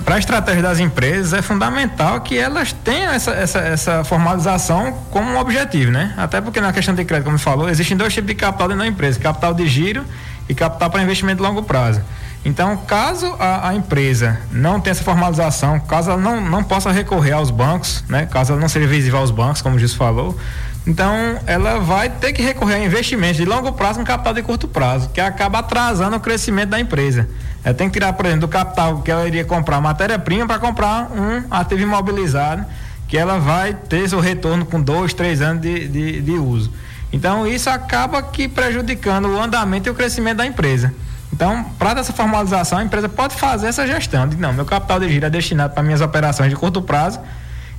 para 0.05 0.17
a 0.17 0.19
estratégia 0.19 0.63
das 0.63 0.79
empresas 0.79 1.33
é 1.33 1.41
fundamental 1.41 2.21
que 2.21 2.37
elas 2.37 2.75
tenham 2.75 3.15
essa, 3.15 3.31
essa, 3.31 3.59
essa, 3.61 4.05
formalização 4.05 4.93
como 5.11 5.31
um 5.31 5.39
objetivo, 5.39 5.91
né? 5.91 6.13
Até 6.19 6.39
porque 6.39 6.61
na 6.61 6.71
questão 6.71 6.95
de 6.95 7.03
crédito, 7.03 7.25
como 7.25 7.39
falou, 7.39 7.67
existem 7.67 7.97
dois 7.97 8.13
tipos 8.13 8.29
de 8.29 8.35
capital 8.35 8.69
dentro 8.69 8.83
da 8.83 8.87
empresa, 8.87 9.19
capital 9.19 9.55
de 9.55 9.67
giro 9.67 10.05
e 10.47 10.55
capital 10.55 10.91
para 10.91 11.03
investimento 11.03 11.43
de 11.43 11.49
longo 11.49 11.63
prazo. 11.63 12.03
Então, 12.45 12.77
caso 12.77 13.35
a, 13.39 13.71
a, 13.71 13.75
empresa 13.75 14.39
não 14.53 14.79
tenha 14.79 14.93
essa 14.93 15.03
formalização, 15.03 15.81
caso 15.81 16.11
ela 16.11 16.21
não, 16.21 16.43
não 16.43 16.63
possa 16.63 16.93
recorrer 16.93 17.33
aos 17.33 17.51
bancos, 17.51 18.05
né? 18.07 18.27
Caso 18.27 18.53
ela 18.53 18.61
não 18.61 18.69
seja 18.69 18.87
visível 18.87 19.19
aos 19.19 19.31
bancos, 19.31 19.63
como 19.63 19.77
o 19.77 19.79
Gis 19.79 19.95
falou, 19.95 20.39
então, 20.87 21.39
ela 21.47 21.79
vai 21.79 22.11
ter 22.11 22.33
que 22.33 22.43
recorrer 22.43 22.75
a 22.75 22.79
investimentos 22.79 23.39
de 23.39 23.45
longo 23.45 23.73
prazo 23.73 24.01
com 24.01 24.05
capital 24.05 24.35
de 24.35 24.43
curto 24.43 24.69
prazo, 24.69 25.09
que 25.09 25.21
acaba 25.21 25.61
atrasando 25.61 26.17
o 26.17 26.21
crescimento 26.21 26.71
da 26.71 26.79
empresa. 26.79 27.29
Ela 27.65 27.73
tem 27.73 27.89
que 27.89 27.95
tirar, 27.95 28.13
por 28.13 28.27
exemplo, 28.27 28.43
do 28.43 28.49
capital 28.49 29.01
que 29.01 29.11
ela 29.11 29.27
iria 29.27 29.45
comprar 29.45 29.81
matéria-prima 29.81 30.47
para 30.47 30.59
comprar 30.59 31.11
um 31.11 31.45
ativo 31.51 31.83
imobilizado, 31.83 32.67
que 33.09 33.17
ela 33.17 33.39
vai 33.39 33.73
ter 33.73 34.07
seu 34.09 34.21
retorno 34.21 34.67
com 34.67 34.81
dois, 34.81 35.15
três 35.15 35.41
anos 35.41 35.63
de, 35.63 35.89
de, 35.89 36.21
de 36.21 36.33
uso. 36.33 36.71
Então, 37.11 37.47
isso 37.47 37.71
acaba 37.71 38.23
que 38.23 38.47
prejudicando 38.47 39.29
o 39.29 39.41
andamento 39.41 39.89
e 39.89 39.91
o 39.91 39.95
crescimento 39.95 40.39
da 40.39 40.47
empresa. 40.47 40.93
Então, 41.33 41.65
para 41.79 41.99
essa 41.99 42.13
formalização, 42.13 42.79
a 42.79 42.85
empresa 42.85 43.09
pode 43.09 43.35
fazer 43.35 43.69
essa 43.69 43.87
gestão 43.87 44.29
de 44.29 44.37
não, 44.37 44.53
meu 44.53 44.65
capital 44.67 45.01
de 45.01 45.09
giro 45.09 45.25
é 45.25 45.31
destinado 45.31 45.73
para 45.73 45.83
minhas 45.83 46.03
operações 46.03 46.51
de 46.51 46.57
curto 46.57 46.83
prazo 46.83 47.19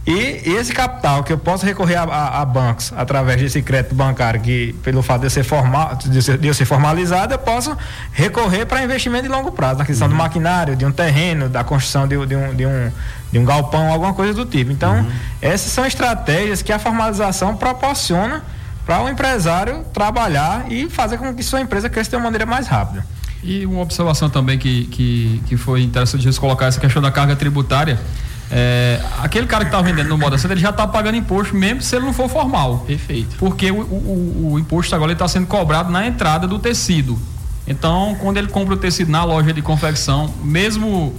e 0.07 0.51
esse 0.51 0.71
capital 0.71 1.23
que 1.23 1.33
eu 1.33 1.37
posso 1.37 1.65
recorrer 1.65 1.95
a, 1.95 2.03
a, 2.03 2.41
a, 2.41 2.45
bancos 2.45 2.93
através 2.95 3.41
desse 3.41 3.59
crédito 3.63 3.95
bancário, 3.95 4.39
que 4.39 4.73
pelo 4.83 5.01
fato 5.01 5.21
de 5.21 5.27
eu 5.27 5.31
ser, 5.31 5.43
formal, 5.43 5.95
de, 5.95 6.21
ser, 6.21 6.37
de 6.37 6.47
eu 6.47 6.53
ser 6.53 6.65
formalizado, 6.65 7.33
eu 7.33 7.39
posso 7.39 7.75
recorrer 8.11 8.67
para 8.67 8.83
investimento 8.83 9.23
de 9.23 9.29
longo 9.29 9.51
prazo, 9.51 9.77
na 9.77 9.83
aquisição 9.83 10.07
uhum. 10.07 10.13
do 10.13 10.17
maquinário, 10.17 10.75
de 10.75 10.85
um 10.85 10.91
terreno, 10.91 11.49
da 11.49 11.63
construção 11.63 12.07
de, 12.07 12.23
de, 12.27 12.35
um, 12.35 12.55
de, 12.55 12.67
um, 12.67 12.91
de 13.31 13.39
um 13.39 13.45
galpão, 13.45 13.91
alguma 13.91 14.13
coisa 14.13 14.31
do 14.33 14.45
tipo. 14.45 14.71
Então, 14.71 14.99
uhum. 14.99 15.11
essas 15.41 15.71
são 15.71 15.83
estratégias 15.83 16.61
que 16.61 16.71
a 16.71 16.77
formalização 16.77 17.57
proporciona 17.57 18.43
para 18.85 19.01
o 19.01 19.09
empresário 19.09 19.83
trabalhar 19.91 20.71
e 20.71 20.87
fazer 20.87 21.17
com 21.17 21.33
que 21.33 21.41
sua 21.41 21.61
empresa 21.61 21.89
cresça 21.89 22.11
de 22.11 22.15
uma 22.17 22.25
maneira 22.25 22.45
mais 22.45 22.67
rápida. 22.67 23.03
E 23.43 23.65
uma 23.65 23.81
observação 23.81 24.29
também 24.29 24.59
que, 24.59 24.85
que, 24.85 25.41
que 25.47 25.57
foi 25.57 25.81
interessante 25.81 26.29
de 26.29 26.39
colocar 26.39 26.67
essa 26.67 26.79
questão 26.79 27.01
da 27.01 27.11
carga 27.11 27.35
tributária. 27.35 27.99
É, 28.51 29.01
aquele 29.21 29.47
cara 29.47 29.65
que 29.65 29.69
está 29.69 29.81
vendendo 29.81 30.10
no 30.10 30.17
moda 30.17 30.38
center, 30.38 30.55
ele 30.55 30.62
já 30.62 30.69
está 30.69 30.88
pagando 30.88 31.17
imposto 31.17 31.55
mesmo 31.55 31.81
se 31.81 31.95
ele 31.95 32.05
não 32.05 32.13
for 32.13 32.29
formal. 32.29 32.79
Perfeito. 32.86 33.36
Porque 33.38 33.71
o, 33.71 33.81
o, 33.81 34.51
o 34.53 34.60
imposto 34.60 34.95
agora 34.95 35.12
está 35.12 35.27
sendo 35.27 35.47
cobrado 35.47 35.91
na 35.91 36.05
entrada 36.05 36.47
do 36.47 36.60
tecido. 36.60 37.17
Então, 37.67 38.15
quando 38.21 38.38
ele 38.38 38.47
compra 38.47 38.75
o 38.75 38.77
tecido 38.77 39.12
na 39.12 39.23
loja 39.23 39.51
de 39.51 39.62
confecção, 39.62 40.31
mesmo 40.43 41.15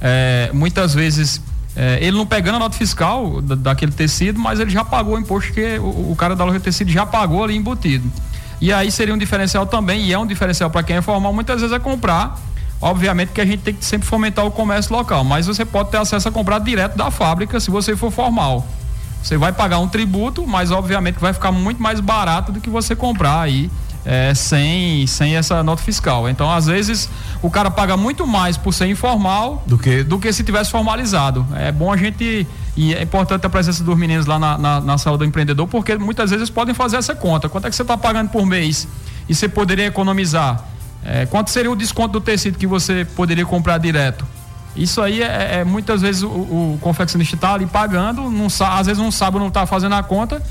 é, 0.00 0.50
muitas 0.52 0.92
vezes 0.92 1.40
é, 1.74 1.98
ele 2.00 2.16
não 2.16 2.26
pegando 2.26 2.56
a 2.56 2.58
nota 2.58 2.76
fiscal 2.76 3.40
da, 3.40 3.54
daquele 3.54 3.92
tecido, 3.92 4.38
mas 4.38 4.60
ele 4.60 4.70
já 4.70 4.84
pagou 4.84 5.14
o 5.16 5.18
imposto 5.18 5.52
que 5.52 5.78
o, 5.78 6.12
o, 6.12 6.16
cara 6.16 6.36
da 6.36 6.44
loja 6.44 6.58
de 6.58 6.64
tecido 6.64 6.90
já 6.90 7.06
pagou 7.06 7.42
ali 7.42 7.56
embutido. 7.56 8.10
E 8.60 8.72
aí 8.72 8.90
seria 8.90 9.14
um 9.14 9.18
diferencial 9.18 9.66
também, 9.66 10.04
e 10.06 10.12
é 10.12 10.18
um 10.18 10.26
diferencial 10.26 10.70
para 10.70 10.82
quem 10.82 10.96
é 10.96 11.02
formal, 11.02 11.32
muitas 11.32 11.60
vezes 11.60 11.74
é 11.74 11.78
comprar 11.78 12.38
Obviamente 12.80 13.32
que 13.32 13.40
a 13.40 13.46
gente 13.46 13.62
tem 13.62 13.74
que 13.74 13.84
sempre 13.84 14.06
fomentar 14.06 14.44
o 14.44 14.50
comércio 14.50 14.94
local, 14.94 15.24
mas 15.24 15.46
você 15.46 15.64
pode 15.64 15.90
ter 15.90 15.96
acesso 15.96 16.28
a 16.28 16.32
comprar 16.32 16.58
direto 16.58 16.96
da 16.96 17.10
fábrica 17.10 17.58
se 17.58 17.70
você 17.70 17.96
for 17.96 18.10
formal. 18.10 18.66
Você 19.22 19.36
vai 19.36 19.52
pagar 19.52 19.78
um 19.78 19.88
tributo, 19.88 20.46
mas 20.46 20.70
obviamente 20.70 21.18
vai 21.18 21.32
ficar 21.32 21.50
muito 21.50 21.82
mais 21.82 22.00
barato 22.00 22.52
do 22.52 22.60
que 22.60 22.70
você 22.70 22.94
comprar 22.94 23.40
aí 23.40 23.70
é, 24.04 24.32
sem, 24.34 25.06
sem 25.06 25.36
essa 25.36 25.62
nota 25.64 25.82
fiscal. 25.82 26.28
Então, 26.28 26.48
às 26.50 26.66
vezes, 26.66 27.08
o 27.42 27.50
cara 27.50 27.70
paga 27.70 27.96
muito 27.96 28.26
mais 28.26 28.56
por 28.56 28.72
ser 28.72 28.86
informal 28.86 29.64
do 29.66 29.76
que, 29.76 30.04
do 30.04 30.18
que 30.18 30.32
se 30.32 30.44
tivesse 30.44 30.70
formalizado. 30.70 31.44
É 31.56 31.72
bom 31.72 31.92
a 31.92 31.96
gente. 31.96 32.46
E 32.76 32.94
é 32.94 33.02
importante 33.02 33.44
a 33.46 33.48
presença 33.48 33.82
dos 33.82 33.96
meninos 33.96 34.26
lá 34.26 34.38
na, 34.38 34.58
na, 34.58 34.80
na 34.82 34.98
sala 34.98 35.16
do 35.16 35.24
empreendedor, 35.24 35.66
porque 35.66 35.96
muitas 35.96 36.30
vezes 36.30 36.50
podem 36.50 36.74
fazer 36.74 36.98
essa 36.98 37.14
conta. 37.14 37.48
Quanto 37.48 37.66
é 37.66 37.70
que 37.70 37.74
você 37.74 37.82
está 37.82 37.96
pagando 37.96 38.28
por 38.28 38.44
mês? 38.44 38.86
e 39.28 39.34
você 39.34 39.48
poderia 39.48 39.86
economizar. 39.86 40.64
É, 41.08 41.24
quanto 41.24 41.50
seria 41.50 41.70
o 41.70 41.76
desconto 41.76 42.14
do 42.14 42.20
tecido 42.20 42.58
que 42.58 42.66
você 42.66 43.04
poderia 43.04 43.46
comprar 43.46 43.78
direto? 43.78 44.26
Isso 44.74 45.00
aí 45.00 45.22
é, 45.22 45.60
é 45.60 45.64
muitas 45.64 46.02
vezes 46.02 46.22
o, 46.22 46.28
o 46.28 46.78
confeccionista 46.80 47.36
está 47.36 47.54
ali 47.54 47.64
pagando, 47.64 48.28
não, 48.28 48.46
às 48.46 48.86
vezes 48.86 49.00
não 49.00 49.12
sabe, 49.12 49.38
não 49.38 49.48
está 49.48 49.64
fazendo 49.66 49.94
a 49.94 50.02
conta. 50.02 50.42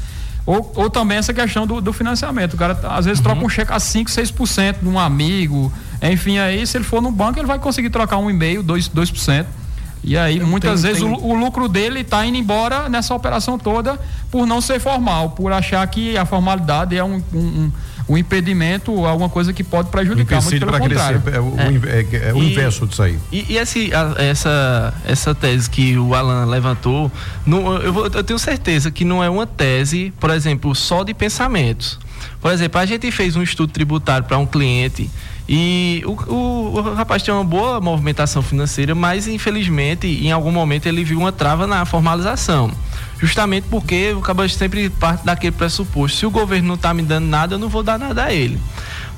Ou, 0.45 0.71
ou 0.75 0.89
também 0.89 1.17
essa 1.17 1.33
questão 1.33 1.65
do, 1.65 1.81
do 1.81 1.91
financiamento. 1.91 2.53
O 2.53 2.57
cara 2.57 2.79
às 2.83 3.05
vezes 3.05 3.19
uhum. 3.19 3.23
troca 3.23 3.45
um 3.45 3.49
cheque 3.49 3.73
a 3.73 3.79
5, 3.79 4.09
6% 4.09 4.79
de 4.81 4.87
um 4.87 4.97
amigo. 4.97 5.73
Enfim, 6.01 6.37
aí 6.37 6.65
se 6.65 6.77
ele 6.77 6.83
for 6.83 7.01
no 7.01 7.11
banco, 7.11 7.39
ele 7.39 7.47
vai 7.47 7.59
conseguir 7.59 7.89
trocar 7.89 8.17
um 8.17 8.29
e-mail, 8.29 8.63
2%. 8.63 8.91
2% 8.91 9.45
e 10.05 10.15
aí, 10.15 10.37
Eu 10.37 10.45
muitas 10.45 10.81
tenho, 10.81 10.93
vezes, 10.93 11.03
tenho... 11.03 11.19
O, 11.19 11.31
o, 11.31 11.33
lucro 11.33 11.67
dele 11.67 12.01
está 12.01 12.23
indo 12.23 12.37
embora 12.37 12.87
nessa 12.87 13.15
operação 13.15 13.57
toda 13.57 13.99
por 14.29 14.45
não 14.45 14.61
ser 14.61 14.79
formal, 14.79 15.31
por 15.31 15.51
achar 15.51 15.85
que 15.87 16.15
a 16.15 16.25
formalidade 16.25 16.95
é 16.95 17.03
um, 17.03 17.21
um, 17.33 17.39
um 17.39 17.71
impedimento, 18.09 19.05
alguma 19.05 19.29
coisa 19.29 19.51
que 19.51 19.63
pode 19.63 19.89
prejudicar. 19.89 20.39
Um 20.39 20.43
muito 20.43 20.65
pelo 20.65 20.79
contrário. 20.79 21.21
Crescer, 21.21 21.37
é, 21.37 21.41
o, 21.41 21.55
é. 21.57 22.25
é, 22.25 22.29
é 22.29 22.33
o 22.33 22.43
e, 22.43 22.51
inverso 22.51 22.85
disso 22.85 23.01
aí. 23.01 23.17
E, 23.31 23.53
e 23.53 23.57
esse, 23.57 23.91
a, 23.93 24.15
essa, 24.21 24.93
essa 25.05 25.33
tese 25.33 25.69
que 25.69 25.97
o 25.97 26.13
Alan 26.13 26.45
levantou, 26.45 27.11
não, 27.45 27.77
eu, 27.77 27.91
vou, 27.91 28.05
eu 28.05 28.23
tenho 28.23 28.37
certeza 28.37 28.91
que 28.91 29.03
não 29.03 29.23
é 29.23 29.29
uma 29.29 29.47
tese, 29.47 30.13
por 30.19 30.29
exemplo, 30.29 30.75
só 30.75 31.03
de 31.03 31.13
pensamentos. 31.13 31.99
Por 32.39 32.51
exemplo, 32.51 32.79
a 32.79 32.85
gente 32.85 33.09
fez 33.11 33.35
um 33.35 33.41
estudo 33.41 33.71
tributário 33.71 34.25
para 34.25 34.37
um 34.37 34.45
cliente 34.45 35.09
e 35.47 36.03
o, 36.05 36.11
o, 36.11 36.77
o, 36.77 36.93
rapaz 36.93 37.21
tinha 37.21 37.35
uma 37.35 37.43
boa 37.43 37.79
movimentação 37.79 38.41
financeira, 38.41 38.95
mas 38.95 39.27
infelizmente 39.27 40.07
em 40.07 40.31
algum 40.31 40.51
momento 40.51 40.87
ele 40.87 41.03
viu 41.03 41.19
uma 41.19 41.31
trava 41.31 41.67
na 41.67 41.85
formalização. 41.85 42.71
Justamente 43.19 43.67
porque 43.69 44.13
o 44.13 44.21
cabelo 44.21 44.49
sempre 44.49 44.89
parte 44.89 45.25
daquele 45.25 45.53
pressuposto. 45.53 46.17
Se 46.17 46.25
o 46.25 46.31
governo 46.31 46.67
não 46.67 46.75
está 46.75 46.93
me 46.93 47.01
dando 47.01 47.25
nada, 47.25 47.55
eu 47.55 47.59
não 47.59 47.69
vou 47.69 47.81
dar 47.81 47.97
nada 47.97 48.25
a 48.25 48.33
ele. 48.33 48.59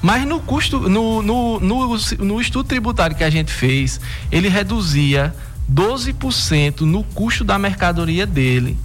Mas 0.01 0.25
no 0.25 0.39
custo, 0.39 0.79
no, 0.87 1.21
no, 1.21 1.59
no, 1.59 1.97
no 2.19 2.41
estudo 2.41 2.67
tributário 2.67 3.15
que 3.15 3.23
a 3.23 3.29
gente 3.29 3.51
fez, 3.51 3.99
ele 4.31 4.47
reduzia 4.47 5.33
12% 5.71 6.81
no 6.81 7.03
custo 7.03 7.43
da 7.43 7.57
mercadoria 7.57 8.25
dele. 8.25 8.77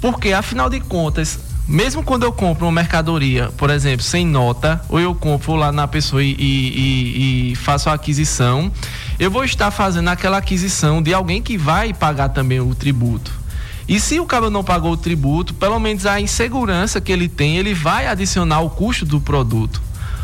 Porque, 0.00 0.32
afinal 0.32 0.68
de 0.68 0.80
contas, 0.80 1.38
mesmo 1.66 2.02
quando 2.02 2.22
eu 2.22 2.32
compro 2.32 2.66
uma 2.66 2.72
mercadoria, 2.72 3.52
por 3.56 3.70
exemplo, 3.70 4.02
sem 4.02 4.26
nota, 4.26 4.82
ou 4.88 4.98
eu 4.98 5.14
compro 5.14 5.54
lá 5.54 5.70
na 5.70 5.86
pessoa 5.86 6.22
e, 6.22 6.34
e, 6.38 7.52
e, 7.52 7.56
faço 7.56 7.90
a 7.90 7.92
aquisição, 7.92 8.72
eu 9.18 9.30
vou 9.30 9.44
estar 9.44 9.70
fazendo 9.70 10.08
aquela 10.08 10.38
aquisição 10.38 11.02
de 11.02 11.12
alguém 11.12 11.42
que 11.42 11.58
vai 11.58 11.92
pagar 11.92 12.30
também 12.30 12.60
o 12.60 12.74
tributo. 12.74 13.37
E 13.88 13.98
se 13.98 14.20
o 14.20 14.26
cara 14.26 14.50
não 14.50 14.62
pagou 14.62 14.92
o 14.92 14.96
tributo, 14.96 15.54
pelo 15.54 15.80
menos 15.80 16.04
a 16.04 16.20
insegurança 16.20 17.00
que 17.00 17.10
ele 17.10 17.26
tem, 17.26 17.56
ele 17.56 17.72
vai 17.72 18.06
adicionar 18.06 18.60
o 18.60 18.68
custo 18.68 19.06
do 19.06 19.18
produto. 19.18 19.80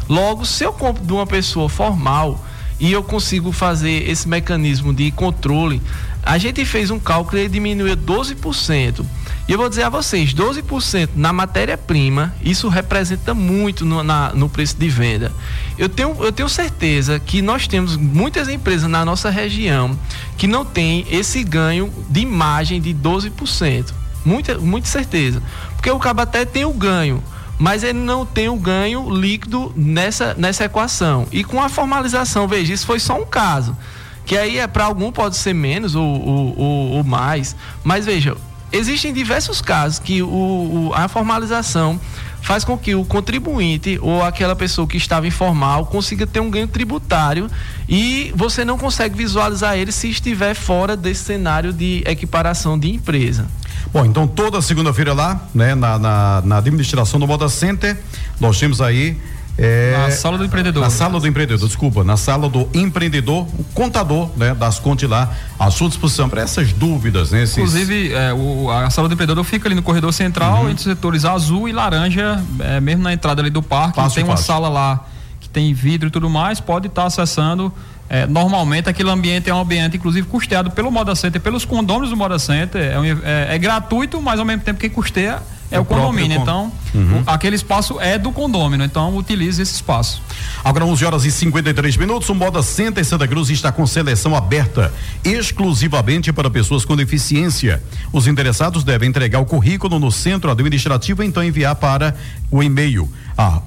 Logo, 0.07 0.45
se 0.45 0.65
eu 0.65 0.73
compro 0.73 1.03
de 1.03 1.13
uma 1.13 1.27
pessoa 1.27 1.69
formal 1.69 2.45
e 2.79 2.93
eu 2.93 3.03
consigo 3.03 3.53
fazer 3.53 4.09
esse 4.11 4.29
mecanismo 4.29 4.93
de 4.93 5.11
controle, 5.11 5.81
a 6.25 6.39
gente 6.39 6.65
fez 6.65 6.91
um 6.91 6.99
cálculo 6.99 7.39
e 7.39 7.49
diminuiu 7.49 7.97
12%. 7.97 9.05
E 9.47 9.53
eu 9.53 9.59
vou 9.59 9.69
dizer 9.69 9.83
a 9.83 9.91
vocês, 9.91 10.33
12% 10.33 11.11
na 11.15 11.31
matéria-prima, 11.31 12.35
isso 12.43 12.67
representa 12.69 13.35
muito 13.35 13.85
no, 13.85 14.03
na, 14.03 14.33
no 14.33 14.49
preço 14.49 14.75
de 14.77 14.89
venda. 14.89 15.31
Eu 15.77 15.87
tenho, 15.89 16.17
eu 16.25 16.33
tenho 16.33 16.49
certeza 16.49 17.21
que 17.21 17.43
nós 17.43 17.69
temos 17.69 17.95
muitas 17.97 18.49
empresas 18.49 18.89
na 18.89 19.05
nossa 19.05 19.29
região 19.29 19.99
que 20.39 20.47
não 20.47 20.65
tem 20.65 21.07
esse 21.11 21.45
ganho 21.45 21.93
de 22.09 22.21
imagem 22.21 22.81
de 22.81 22.95
12%. 22.95 23.93
Muita, 24.25 24.57
muita 24.57 24.89
certeza. 24.89 25.43
Porque 25.77 25.91
o 25.91 25.99
cabo 25.99 26.23
até 26.23 26.47
tem 26.47 26.65
o 26.65 26.73
ganho, 26.73 27.23
mas 27.59 27.85
ele 27.85 27.99
não 27.99 28.25
tem 28.25 28.49
o 28.49 28.57
ganho 28.57 29.11
líquido 29.11 29.71
nessa, 29.77 30.33
nessa 30.33 30.65
equação. 30.65 31.29
E 31.31 31.45
com 31.45 31.63
a 31.63 31.69
formalização, 31.69 32.49
veja, 32.49 32.73
isso 32.73 32.87
foi 32.87 32.99
só 32.99 33.21
um 33.21 33.27
caso. 33.27 33.77
Que 34.25 34.37
aí 34.37 34.59
é 34.59 34.67
para 34.67 34.85
algum 34.85 35.13
pode 35.13 35.37
ser 35.37 35.53
menos 35.53 35.95
ou, 35.95 36.05
ou, 36.05 36.91
ou, 36.93 37.05
mais. 37.05 37.55
Mas 37.83 38.07
veja, 38.07 38.37
existem 38.73 39.13
diversos 39.13 39.61
casos 39.61 39.99
que 39.99 40.23
o, 40.23 40.29
o, 40.29 40.93
a 40.95 41.09
formalização 41.09 42.01
faz 42.45 42.63
com 42.63 42.77
que 42.77 42.95
o 42.95 43.05
contribuinte 43.07 43.99
ou 44.03 44.23
aquela 44.23 44.55
pessoa 44.55 44.87
que 44.87 44.99
estava 44.99 45.27
informal 45.27 45.87
consiga 45.87 46.27
ter 46.27 46.41
um 46.41 46.51
ganho 46.51 46.69
tributário 46.69 47.51
e 47.89 48.33
você 48.37 48.67
não 48.67 48.77
consegue 48.77 49.17
visualizar 49.17 49.79
ele 49.79 49.91
se 49.91 50.11
estiver 50.11 50.55
fora 50.55 50.95
desse 50.95 51.25
cenário 51.25 51.73
de 51.73 52.03
equiparação 52.07 52.79
de 52.79 52.93
empresa. 52.93 53.47
Bom, 53.91 54.05
então 54.05 54.27
toda 54.27 54.61
segunda-feira 54.61 55.15
lá, 55.15 55.41
né, 55.55 55.75
na, 55.75 55.99
na, 55.99 56.43
na 56.45 56.57
administração 56.59 57.19
do 57.19 57.27
Moda 57.27 57.49
Center, 57.49 57.99
nós 58.39 58.59
temos 58.59 58.83
aí 58.83 59.17
é, 59.57 59.97
na 59.97 60.11
sala 60.11 60.37
do 60.37 60.45
empreendedor. 60.45 60.83
Na 60.83 60.91
sala 60.91 61.21
do 61.21 61.27
empreendedor, 61.27 61.69
desculpa, 61.69 62.03
na 62.03 62.17
sala 62.17 62.49
do 62.49 62.69
empreendedor, 62.75 63.47
o 63.59 63.65
contador, 63.73 64.29
né, 64.37 64.53
das 64.55 64.81
contas 64.81 65.09
lá, 65.09 65.33
à 65.59 65.71
sua 65.71 65.89
disposição 65.89 66.29
para 66.29 66.43
essas 66.43 66.73
dúvidas, 66.73 67.31
né? 67.31 67.45
Esses... 67.45 67.57
Inclusive, 67.57 68.13
é, 68.13 68.33
o, 68.33 68.69
a 68.71 68.91
sala 68.91 69.09
do 69.09 69.15
empreendedor 69.15 69.45
fica 69.45 69.69
ali 69.69 69.77
no 69.77 69.83
corredor 69.83 70.13
central, 70.13 70.63
uhum. 70.63 70.71
entre 70.71 70.77
os 70.77 70.83
setores 70.83 71.25
azul 71.25 71.69
e 71.69 71.73
laranja, 71.73 72.43
é, 72.59 72.81
mesmo 72.81 73.05
na 73.05 73.13
entrada 73.13 73.41
ali 73.41 73.51
do 73.51 73.63
parque, 73.63 73.97
fácil, 73.97 74.17
tem 74.17 74.25
uma 74.25 74.37
fácil. 74.37 74.47
sala 74.47 74.69
lá 74.69 75.07
que 75.41 75.49
tem 75.49 75.73
vidro 75.73 76.09
e 76.09 76.11
tudo 76.11 76.29
mais, 76.29 76.59
pode 76.59 76.89
estar 76.89 77.03
tá 77.03 77.07
acessando. 77.07 77.73
É, 78.09 78.27
normalmente 78.27 78.89
aquele 78.89 79.11
ambiente 79.11 79.49
é 79.49 79.55
um 79.55 79.61
ambiente, 79.61 79.97
inclusive, 79.97 80.27
custeado 80.27 80.71
pelo 80.71 80.91
Moda 80.91 81.15
Center, 81.15 81.41
pelos 81.41 81.65
condôminos 81.65 82.11
do 82.11 82.17
Moda 82.17 82.39
Center. 82.39 82.83
É, 82.83 83.51
é, 83.53 83.55
é 83.55 83.59
gratuito, 83.59 84.21
mas 84.21 84.41
ao 84.41 84.45
mesmo 84.45 84.63
tempo 84.63 84.81
quem 84.81 84.91
custeia 84.91 85.41
é, 85.77 85.81
o 85.81 85.85
condomínio. 85.85 86.41
Então, 86.41 86.73
uhum. 86.95 87.21
o, 87.21 87.25
aquele 87.27 87.57
espaço 87.57 88.01
é 88.01 88.19
do 88.19 88.33
condomínio. 88.33 88.85
Então, 88.85 89.17
utilize 89.17 89.61
esse 89.61 89.75
espaço. 89.75 90.23
Agora, 90.63 90.85
11 90.85 91.05
horas 91.05 91.25
e 91.25 91.31
53 91.31 91.97
minutos. 91.97 92.29
O 92.29 92.35
Moda 92.35 92.63
Center 92.63 93.05
Santa 93.05 93.27
Cruz 93.27 93.51
está 93.51 93.73
com 93.73 93.87
seleção 93.87 94.35
aberta 94.35 94.93
exclusivamente 95.23 96.33
para 96.33 96.51
pessoas 96.51 96.85
com 96.85 96.97
deficiência. 96.97 97.83
Os 98.13 98.27
interessados 98.27 98.85
devem 98.85 99.09
entregar 99.09 99.41
o 99.41 99.47
currículo 99.47 99.99
no 99.99 100.11
centro 100.11 100.51
administrativo 100.51 101.23
e 101.23 101.27
então 101.27 101.43
enviar 101.43 101.75
para 101.77 102.15
o 102.51 102.63
e-mail 102.63 103.11
a 103.37 103.61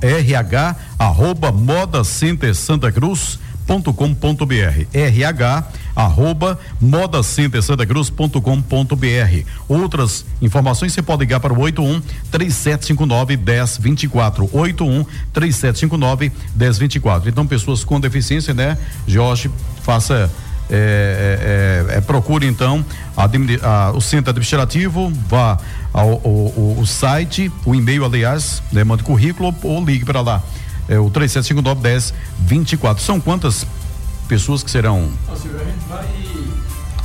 modacentersantacruz.com.br 3.67 4.87
rh 4.93 5.63
arroba 5.95 6.59
modacentersantacruz.com.br 6.79 9.45
Outras 9.67 10.23
informações 10.41 10.93
você 10.93 11.01
pode 11.01 11.21
ligar 11.21 11.39
para 11.39 11.51
o 11.53 11.59
81 11.59 12.01
3759 12.31 13.37
1024 13.37 14.49
81 14.53 15.03
3759 15.33 16.31
1024 16.55 17.29
então 17.29 17.45
pessoas 17.45 17.83
com 17.83 17.99
deficiência 17.99 18.53
né 18.53 18.77
Jorge 19.05 19.51
faça 19.81 20.31
é, 20.69 21.85
é, 21.89 21.97
é, 21.97 22.01
procure 22.01 22.45
então 22.45 22.85
a, 23.15 23.23
a, 23.23 23.91
o 23.91 24.01
centro 24.01 24.31
administrativo, 24.31 25.09
vá 25.29 25.57
ao, 25.93 26.09
ao, 26.09 26.21
ao, 26.25 26.75
ao 26.79 26.85
site, 26.85 27.49
o 27.65 27.73
e-mail, 27.73 28.03
aliás, 28.03 28.61
né, 28.73 28.83
mande 28.83 29.01
currículo 29.01 29.55
ou 29.63 29.85
ligue 29.85 30.03
para 30.03 30.19
lá 30.19 30.43
é 30.87 30.97
o 30.99 31.09
3759 31.09 32.13
1024. 32.39 33.03
São 33.03 33.19
quantas 33.19 33.65
pessoas 34.27 34.63
que 34.63 34.71
serão? 34.71 35.11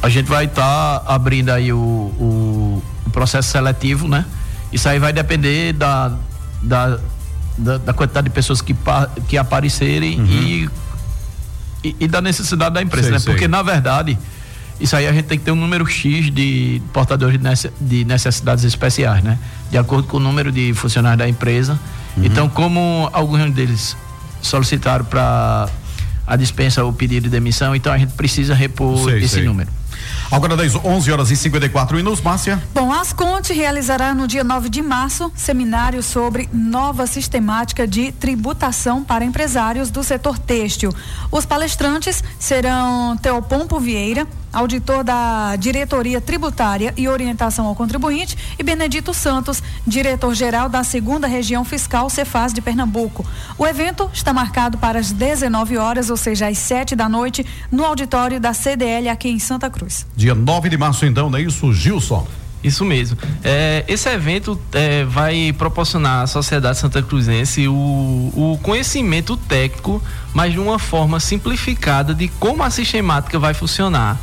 A 0.03 0.09
gente 0.09 0.27
vai 0.27 0.45
estar 0.47 1.01
tá 1.01 1.15
abrindo 1.15 1.51
aí 1.51 1.73
o, 1.73 1.79
o, 1.79 2.83
o, 3.07 3.11
processo 3.11 3.51
seletivo, 3.51 4.09
né? 4.09 4.25
Isso 4.73 4.89
aí 4.89 4.99
vai 4.99 5.13
depender 5.13 5.73
da, 5.73 6.13
da, 6.63 6.99
da, 7.59 7.79
da 7.79 7.93
quantidade 7.93 8.29
de 8.29 8.35
pessoas 8.35 8.61
que, 8.61 8.75
que 9.29 9.37
aparecerem 9.37 10.19
uhum. 10.19 10.27
e, 10.27 10.71
e, 11.85 11.97
e, 12.01 12.09
da 12.09 12.21
necessidade 12.21 12.75
da 12.75 12.83
empresa, 12.83 13.05
sei, 13.05 13.13
né? 13.13 13.19
Sei. 13.19 13.33
Porque, 13.33 13.47
na 13.47 13.63
verdade, 13.63 14.19
isso 14.81 14.97
aí 14.97 15.07
a 15.07 15.13
gente 15.13 15.27
tem 15.27 15.39
que 15.39 15.45
ter 15.45 15.53
um 15.53 15.57
número 15.57 15.87
X 15.87 16.33
de 16.33 16.83
portadores 16.93 17.39
de 17.81 18.05
necessidades 18.05 18.65
especiais, 18.65 19.23
né? 19.23 19.39
De 19.71 19.79
acordo 19.79 20.09
com 20.09 20.17
o 20.17 20.21
número 20.21 20.51
de 20.51 20.73
funcionários 20.75 21.19
da 21.19 21.29
empresa 21.29 21.79
Uhum. 22.17 22.25
Então, 22.25 22.49
como 22.49 23.09
alguns 23.13 23.53
deles 23.53 23.97
solicitaram 24.41 25.05
para 25.05 25.69
a 26.27 26.37
dispensa 26.37 26.85
ou 26.85 26.93
pedido 26.93 27.25
de 27.25 27.31
demissão, 27.31 27.75
então 27.75 27.93
a 27.93 27.99
gente 27.99 28.13
precisa 28.13 28.55
repor 28.55 28.97
sei, 29.05 29.19
esse 29.19 29.35
sei. 29.37 29.45
número. 29.45 29.69
Agora 30.31 30.57
das 30.57 30.75
11 30.75 31.13
horas 31.13 31.31
e 31.31 31.37
54 31.37 31.97
minutos, 31.97 32.21
Márcia. 32.21 32.63
Bom, 32.75 32.91
a 32.91 33.03
Asconte 33.03 33.53
realizará 33.53 34.15
no 34.15 34.27
dia 34.27 34.43
9 34.43 34.69
de 34.69 34.81
março 34.81 35.31
seminário 35.37 36.03
sobre 36.03 36.49
nova 36.53 37.07
sistemática 37.07 37.87
de 37.87 38.13
tributação 38.13 39.05
para 39.05 39.25
empresários 39.25 39.91
do 39.91 40.03
setor 40.03 40.39
têxtil. 40.39 40.93
Os 41.31 41.45
palestrantes 41.45 42.25
serão 42.39 43.17
Teopompo 43.19 43.79
Vieira, 43.79 44.27
auditor 44.53 45.03
da 45.03 45.57
Diretoria 45.57 46.21
Tributária 46.21 46.93
e 46.97 47.09
Orientação 47.09 47.67
ao 47.67 47.75
Contribuinte, 47.75 48.37
e 48.59 48.63
Benedito 48.63 49.15
Santos, 49.15 49.63
diretor-geral 49.87 50.69
da 50.69 50.85
Segunda 50.85 51.27
Região 51.27 51.65
Fiscal 51.65 52.11
Cefaz 52.11 52.53
de 52.53 52.61
Pernambuco. 52.61 53.25
O 53.57 53.67
evento 53.67 54.11
está 54.13 54.33
marcado 54.33 54.79
para 54.79 54.99
as 54.99 55.11
19 55.11 55.77
horas, 55.77 56.11
ou 56.11 56.17
seja, 56.17 56.49
às 56.49 56.59
7 56.59 56.95
da 56.95 57.09
noite, 57.09 57.47
no 57.71 57.85
auditório 57.85 58.39
da 58.39 58.53
CDL 58.53 59.09
aqui 59.09 59.29
em 59.29 59.39
Santa 59.39 59.71
Cruz. 59.71 60.07
Dia 60.17 60.35
9 60.35 60.69
de 60.69 60.77
março, 60.77 61.07
então, 61.07 61.31
não 61.31 61.39
é 61.39 61.43
isso, 61.43 61.73
Gilson? 61.73 62.27
Isso 62.63 62.85
mesmo. 62.85 63.19
É, 63.43 63.85
esse 63.89 64.09
evento 64.09 64.59
é, 64.73 65.05
vai 65.05 65.53
proporcionar 65.53 66.23
à 66.23 66.27
sociedade 66.27 66.79
santa 66.79 67.03
cruzense 67.03 67.67
o, 67.67 67.73
o 67.73 68.59
conhecimento 68.63 69.37
técnico, 69.37 70.01
mas 70.33 70.53
de 70.53 70.61
uma 70.61 70.79
forma 70.79 71.19
simplificada 71.19 72.15
de 72.15 72.29
como 72.29 72.63
a 72.63 72.71
sistemática 72.71 73.39
vai 73.39 73.53
funcionar. 73.53 74.21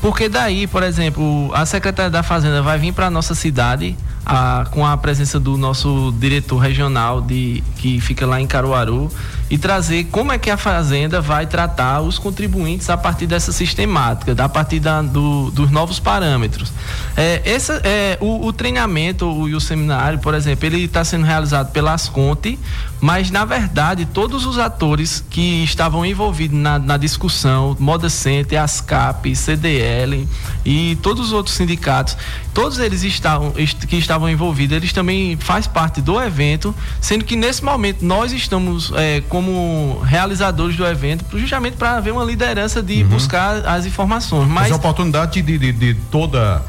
Porque 0.00 0.28
daí, 0.28 0.66
por 0.66 0.82
exemplo, 0.82 1.50
a 1.54 1.64
Secretaria 1.64 2.10
da 2.10 2.22
Fazenda 2.22 2.60
vai 2.60 2.78
vir 2.78 2.92
para 2.92 3.06
a 3.06 3.10
nossa 3.10 3.34
cidade 3.34 3.96
a, 4.24 4.66
com 4.70 4.84
a 4.84 4.96
presença 4.96 5.38
do 5.38 5.56
nosso 5.56 6.12
diretor 6.18 6.58
regional 6.58 7.20
de, 7.20 7.62
que 7.76 8.00
fica 8.00 8.26
lá 8.26 8.40
em 8.40 8.46
Caruaru 8.46 9.10
e 9.48 9.56
trazer 9.56 10.04
como 10.04 10.32
é 10.32 10.38
que 10.38 10.50
a 10.50 10.56
Fazenda 10.56 11.20
vai 11.20 11.46
tratar 11.46 12.00
os 12.00 12.18
contribuintes 12.18 12.90
a 12.90 12.96
partir 12.96 13.26
dessa 13.26 13.52
sistemática, 13.52 14.34
a 14.42 14.48
partir 14.48 14.80
da, 14.80 15.02
do, 15.02 15.50
dos 15.50 15.70
novos 15.70 16.00
parâmetros. 16.00 16.72
É, 17.16 17.42
é, 17.84 18.18
o, 18.20 18.46
o 18.46 18.52
treinamento 18.52 19.26
o, 19.26 19.48
e 19.48 19.54
o 19.54 19.60
seminário, 19.60 20.18
por 20.18 20.34
exemplo, 20.34 20.66
ele 20.66 20.84
está 20.84 21.04
sendo 21.04 21.24
realizado 21.24 21.70
pela 21.70 21.94
Asconte, 21.94 22.58
mas 23.00 23.30
na 23.30 23.44
verdade 23.44 24.06
todos 24.06 24.46
os 24.46 24.58
atores 24.58 25.24
que 25.30 25.62
estavam 25.64 26.04
envolvidos 26.04 26.58
na, 26.58 26.78
na 26.78 26.96
discussão, 26.96 27.76
Moda 27.78 28.08
Center, 28.08 28.60
ASCAP, 28.62 29.34
CDL 29.34 30.26
e 30.64 30.96
todos 31.02 31.26
os 31.26 31.32
outros 31.32 31.54
sindicatos, 31.54 32.16
todos 32.54 32.78
eles 32.78 33.02
estavam, 33.02 33.52
que 33.52 33.96
estavam 33.96 34.28
envolvidos, 34.28 34.76
eles 34.76 34.92
também 34.92 35.36
faz 35.36 35.66
parte 35.66 36.00
do 36.00 36.20
evento, 36.20 36.74
sendo 37.00 37.24
que 37.24 37.36
nesse 37.36 37.64
momento 37.64 38.04
nós 38.04 38.32
estamos 38.32 38.92
é, 38.94 39.22
como 39.28 40.00
realizadores 40.04 40.76
do 40.76 40.86
evento, 40.86 41.24
justamente 41.38 41.76
para 41.76 41.96
haver 41.96 42.12
uma 42.12 42.24
liderança 42.24 42.82
de 42.82 43.02
uhum. 43.02 43.08
buscar 43.08 43.66
as 43.66 43.86
informações. 43.86 44.48
Mas, 44.48 44.64
Mas 44.64 44.72
a 44.72 44.76
oportunidade 44.76 45.42
de, 45.42 45.58
de, 45.58 45.72
de 45.72 45.94
toda 46.10 46.62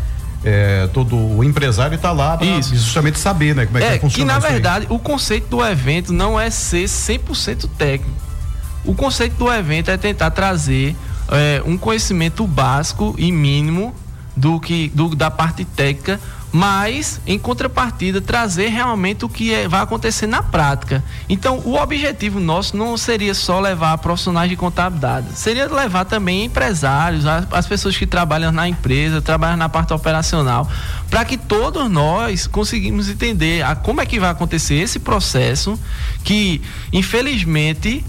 é, 0.47 0.87
todo 0.93 1.17
o 1.17 1.43
empresário 1.43 1.95
está 1.95 2.13
lá 2.13 2.37
para 2.37 2.61
justamente 2.61 3.19
saber 3.19 3.53
né, 3.53 3.65
como 3.65 3.77
é, 3.79 3.83
é 3.83 3.93
que 3.95 3.99
funciona. 3.99 4.33
Que 4.33 4.39
na 4.39 4.47
verdade 4.47 4.87
o 4.89 4.97
conceito 4.97 5.49
do 5.49 5.65
evento 5.65 6.13
não 6.13 6.39
é 6.39 6.49
ser 6.49 6.85
100% 6.85 7.69
técnico. 7.77 8.15
O 8.85 8.95
conceito 8.95 9.33
do 9.33 9.51
evento 9.51 9.91
é 9.91 9.97
tentar 9.97 10.31
trazer 10.31 10.95
é, 11.29 11.61
um 11.65 11.77
conhecimento 11.77 12.47
básico 12.47 13.13
e 13.17 13.29
mínimo 13.29 13.93
do 14.37 14.57
que 14.59 14.89
do, 14.95 15.13
da 15.13 15.29
parte 15.29 15.65
técnica 15.65 16.17
mas 16.57 17.21
em 17.27 17.37
contrapartida 17.37 18.19
trazer 18.19 18.69
realmente 18.69 19.23
o 19.23 19.29
que 19.29 19.53
é, 19.53 19.67
vai 19.67 19.79
acontecer 19.79 20.25
na 20.25 20.41
prática. 20.41 21.03
Então, 21.29 21.59
o 21.59 21.75
objetivo 21.75 22.39
nosso 22.39 22.75
não 22.75 22.97
seria 22.97 23.35
só 23.35 23.59
levar 23.59 23.95
profissionais 23.99 24.49
de 24.49 24.55
contabilidade, 24.55 25.27
seria 25.35 25.71
levar 25.71 26.05
também 26.05 26.45
empresários, 26.45 27.27
as, 27.27 27.45
as 27.51 27.67
pessoas 27.67 27.95
que 27.95 28.07
trabalham 28.07 28.51
na 28.51 28.67
empresa, 28.67 29.21
trabalham 29.21 29.55
na 29.55 29.69
parte 29.69 29.93
operacional, 29.93 30.67
para 31.11 31.23
que 31.25 31.37
todos 31.37 31.87
nós 31.91 32.47
conseguimos 32.47 33.07
entender 33.07 33.61
a, 33.61 33.75
como 33.75 34.01
é 34.01 34.05
que 34.07 34.19
vai 34.19 34.31
acontecer 34.31 34.77
esse 34.77 34.97
processo 34.97 35.79
que, 36.23 36.59
infelizmente, 36.91 38.03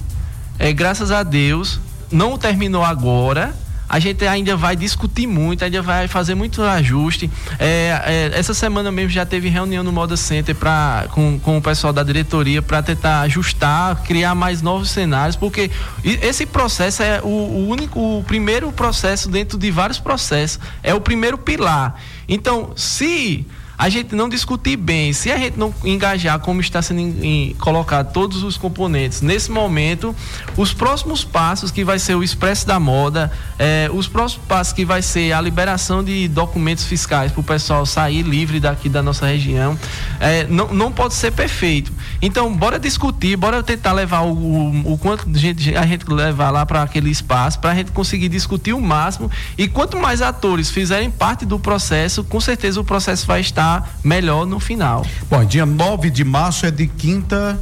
é, 0.59 0.73
graças 0.73 1.11
a 1.11 1.23
Deus, 1.23 1.79
não 2.11 2.39
terminou 2.39 2.83
agora 2.83 3.55
a 3.89 3.99
gente 3.99 4.27
ainda 4.27 4.57
vai 4.57 4.77
discutir 4.77 5.27
muito, 5.27 5.65
ainda 5.65 5.81
vai 5.81 6.07
fazer 6.07 6.35
muito 6.35 6.63
ajuste. 6.63 7.31
É, 7.59 8.31
é, 8.33 8.39
essa 8.39 8.53
semana 8.53 8.93
mesmo 8.93 9.11
já 9.11 9.25
teve 9.25 9.49
reunião 9.49 9.83
no 9.83 9.93
Moda 9.93 10.17
Center 10.17 10.55
pra, 10.55 11.07
com, 11.11 11.39
com 11.39 11.59
o 11.59 11.63
pessoal 11.63 11.93
da 11.93 12.03
diretoria 12.03 12.61
para 12.61 12.83
tentar 12.83 13.21
ajustar, 13.23 14.03
criar 14.03 14.35
mais 14.35 14.61
novos 14.61 14.91
cenários, 14.91 15.37
porque 15.37 15.71
esse 16.05 16.45
processo 16.45 17.03
é 17.03 17.21
o, 17.23 17.27
o 17.27 17.69
único, 17.69 18.19
o 18.19 18.25
primeiro 18.25 18.71
processo 18.73 19.29
dentro 19.29 19.57
de 19.57 19.71
vários 19.71 19.99
processos, 19.99 20.61
é 20.83 20.93
o 20.93 21.01
primeiro 21.01 21.39
pilar. 21.39 22.01
Então, 22.29 22.73
se 22.77 23.47
a 23.79 23.89
gente 23.89 24.13
não 24.13 24.29
discutir 24.29 24.77
bem, 24.77 25.13
se 25.13 25.31
a 25.31 25.39
gente 25.39 25.57
não 25.57 25.73
engajar 25.85 26.41
como 26.41 26.61
está 26.61 26.83
sendo 26.83 26.99
em, 26.99 27.51
em, 27.51 27.55
colocado 27.55 28.13
todos 28.13 28.43
os 28.43 28.57
componentes 28.57 29.23
nesse 29.23 29.53
momento, 29.53 30.13
os 30.57 30.75
próximos 30.75 31.23
passos 31.23 31.71
que 31.71 31.85
vai 31.85 32.01
ser 32.01 32.17
o 32.17 32.25
expresso 32.25 32.67
da 32.67 32.81
moda, 32.81 33.31
eh, 33.57 33.89
os 33.93 34.09
próximos 34.09 34.45
passos 34.49 34.73
que 34.73 34.85
vai 34.85 35.01
ser 35.01 35.33
a 35.33 35.41
liberação 35.41 36.03
de 36.03 36.27
documentos 36.27 36.85
fiscais 36.87 37.31
para 37.31 37.41
o 37.41 37.45
pessoal 37.45 37.87
sair 37.87 38.23
livre 38.23 38.59
daqui 38.59 38.89
da 38.89 39.01
nossa 39.01 39.27
região, 39.27 39.79
eh, 40.19 40.45
não, 40.51 40.75
não 40.75 40.91
pode 40.91 41.15
ser 41.15 41.31
perfeito. 41.31 41.93
Então, 42.21 42.53
bora 42.53 42.81
discutir, 42.81 43.37
bora 43.37 43.63
tentar 43.63 43.93
levar 43.93 44.23
o, 44.23 44.33
o, 44.33 44.95
o 44.95 44.99
quanto 44.99 45.29
a 45.33 45.39
gente, 45.39 45.77
a 45.77 45.87
gente 45.87 46.05
levar 46.11 46.51
lá 46.51 46.67
para 46.67 46.83
aquele 46.83 47.11
espaço, 47.11 47.61
para 47.61 47.71
a 47.71 47.75
gente 47.77 47.93
conseguir 47.93 48.29
discutir 48.29 48.73
o 48.73 48.81
máximo. 48.81 49.31
E 49.57 49.69
quanto 49.69 49.97
mais 49.97 50.21
atores 50.21 50.69
fizerem 50.69 51.13
parte 51.13 51.47
do 51.47 51.61
processo, 51.61 52.25
com 52.25 52.41
certeza 52.41 52.81
o 52.81 52.85
processo 52.85 53.25
vai 53.25 53.41
estar 53.41 53.68
melhor 54.05 54.47
no 54.47 54.61
final. 54.61 55.05
Bom, 55.31 55.45
dia 55.45 55.67
9 55.67 56.11
de 56.11 56.25
março 56.25 56.67
é 56.67 56.71
de 56.71 56.87
quinta. 56.87 57.59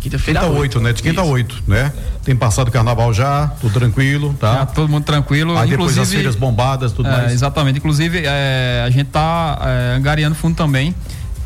Quinta-feira. 0.00 0.40
Quinta 0.40 0.52
8, 0.52 0.80
né? 0.80 0.92
De 0.92 1.02
quinta 1.02 1.22
Isso. 1.22 1.30
8, 1.30 1.62
né? 1.66 1.92
Tem 2.24 2.36
passado 2.36 2.68
o 2.68 2.70
carnaval 2.70 3.12
já, 3.12 3.48
tudo 3.60 3.72
tranquilo, 3.72 4.34
tá? 4.38 4.54
Já, 4.54 4.66
todo 4.66 4.88
mundo 4.88 5.04
tranquilo. 5.04 5.56
Aí 5.58 5.70
depois 5.70 5.98
as 5.98 6.10
feiras 6.10 6.36
bombadas, 6.36 6.92
tudo 6.92 7.08
é, 7.08 7.12
mais. 7.12 7.32
Exatamente. 7.32 7.78
Inclusive, 7.78 8.22
é, 8.24 8.84
a 8.86 8.90
gente 8.90 9.08
tá 9.08 9.58
é, 9.60 9.96
angariando 9.96 10.34
fundo 10.34 10.54
também. 10.54 10.94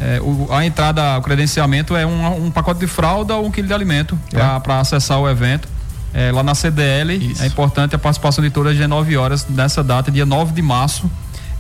É, 0.01 0.21
o, 0.21 0.49
a 0.51 0.67
entrada, 0.67 1.17
o 1.19 1.23
credenciamento 1.23 1.95
é 1.95 2.05
um, 2.05 2.47
um, 2.47 2.51
pacote 2.51 2.81
de 2.81 2.89
fralda 2.89 3.37
ou 3.37 3.47
um 3.47 3.51
quilo 3.51 3.69
de 3.69 3.75
alimento 3.75 4.19
é. 4.33 4.61
para 4.61 4.81
acessar 4.81 5.19
o 5.21 5.29
evento. 5.29 5.69
É, 6.13 6.31
lá 6.31 6.43
na 6.43 6.55
CDL, 6.55 7.15
Isso. 7.15 7.43
é 7.43 7.47
importante 7.47 7.95
a 7.95 7.99
participação 7.99 8.45
de 8.45 8.51
todas 8.51 8.73
as 8.73 8.79
19 8.79 9.17
horas 9.17 9.47
nessa 9.49 9.83
data, 9.83 10.11
dia 10.11 10.27
9 10.27 10.53
de 10.53 10.61
março. 10.61 11.11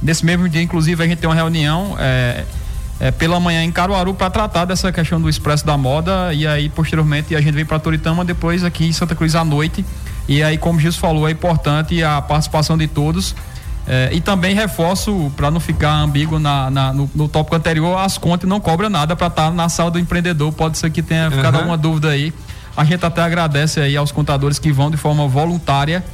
Nesse 0.02 0.24
mesmo 0.24 0.48
dia, 0.48 0.60
inclusive, 0.60 1.02
a 1.02 1.06
gente 1.06 1.18
tem 1.18 1.28
uma 1.28 1.36
reunião 1.36 1.96
é, 1.98 2.44
é, 2.98 3.10
pela 3.10 3.38
manhã 3.38 3.62
em 3.62 3.70
Caruaru 3.70 4.14
para 4.14 4.30
tratar 4.30 4.64
dessa 4.64 4.90
questão 4.90 5.20
do 5.20 5.28
Expresso 5.28 5.64
da 5.64 5.76
Moda 5.76 6.32
e 6.32 6.46
aí 6.46 6.68
posteriormente 6.68 7.34
a 7.34 7.40
gente 7.40 7.54
vem 7.54 7.64
para 7.64 7.78
Toritama, 7.78 8.24
depois 8.24 8.64
aqui 8.64 8.86
em 8.86 8.92
Santa 8.92 9.14
Cruz 9.14 9.34
à 9.34 9.44
noite. 9.44 9.84
E 10.28 10.42
aí, 10.42 10.58
como 10.58 10.78
Jesus 10.78 10.96
falou, 10.96 11.28
é 11.28 11.32
importante 11.32 12.02
a 12.02 12.20
participação 12.20 12.76
de 12.76 12.86
todos. 12.86 13.34
É, 13.86 14.10
e 14.12 14.20
também 14.20 14.54
reforço, 14.54 15.32
para 15.36 15.50
não 15.50 15.58
ficar 15.58 15.92
ambíguo 15.92 16.38
na, 16.38 16.70
na 16.70 16.92
no, 16.92 17.10
no, 17.14 17.28
tópico 17.28 17.56
anterior, 17.56 17.98
as 17.98 18.16
contas 18.16 18.48
não 18.48 18.60
cobra 18.60 18.88
nada 18.88 19.16
para 19.16 19.26
estar 19.26 19.46
tá 19.46 19.50
na 19.50 19.68
sala 19.68 19.90
do 19.90 19.98
empreendedor. 19.98 20.52
Pode 20.52 20.78
ser 20.78 20.90
que 20.90 21.02
tenha 21.02 21.30
ficado 21.30 21.54
uhum. 21.54 21.60
alguma 21.60 21.76
dúvida 21.76 22.08
aí. 22.08 22.32
A 22.76 22.84
gente 22.84 23.04
até 23.04 23.20
agradece 23.20 23.80
aí 23.80 23.96
aos 23.96 24.12
contadores 24.12 24.58
que 24.58 24.72
vão 24.72 24.90
de 24.90 24.96
forma 24.96 25.26
voluntária 25.26 26.04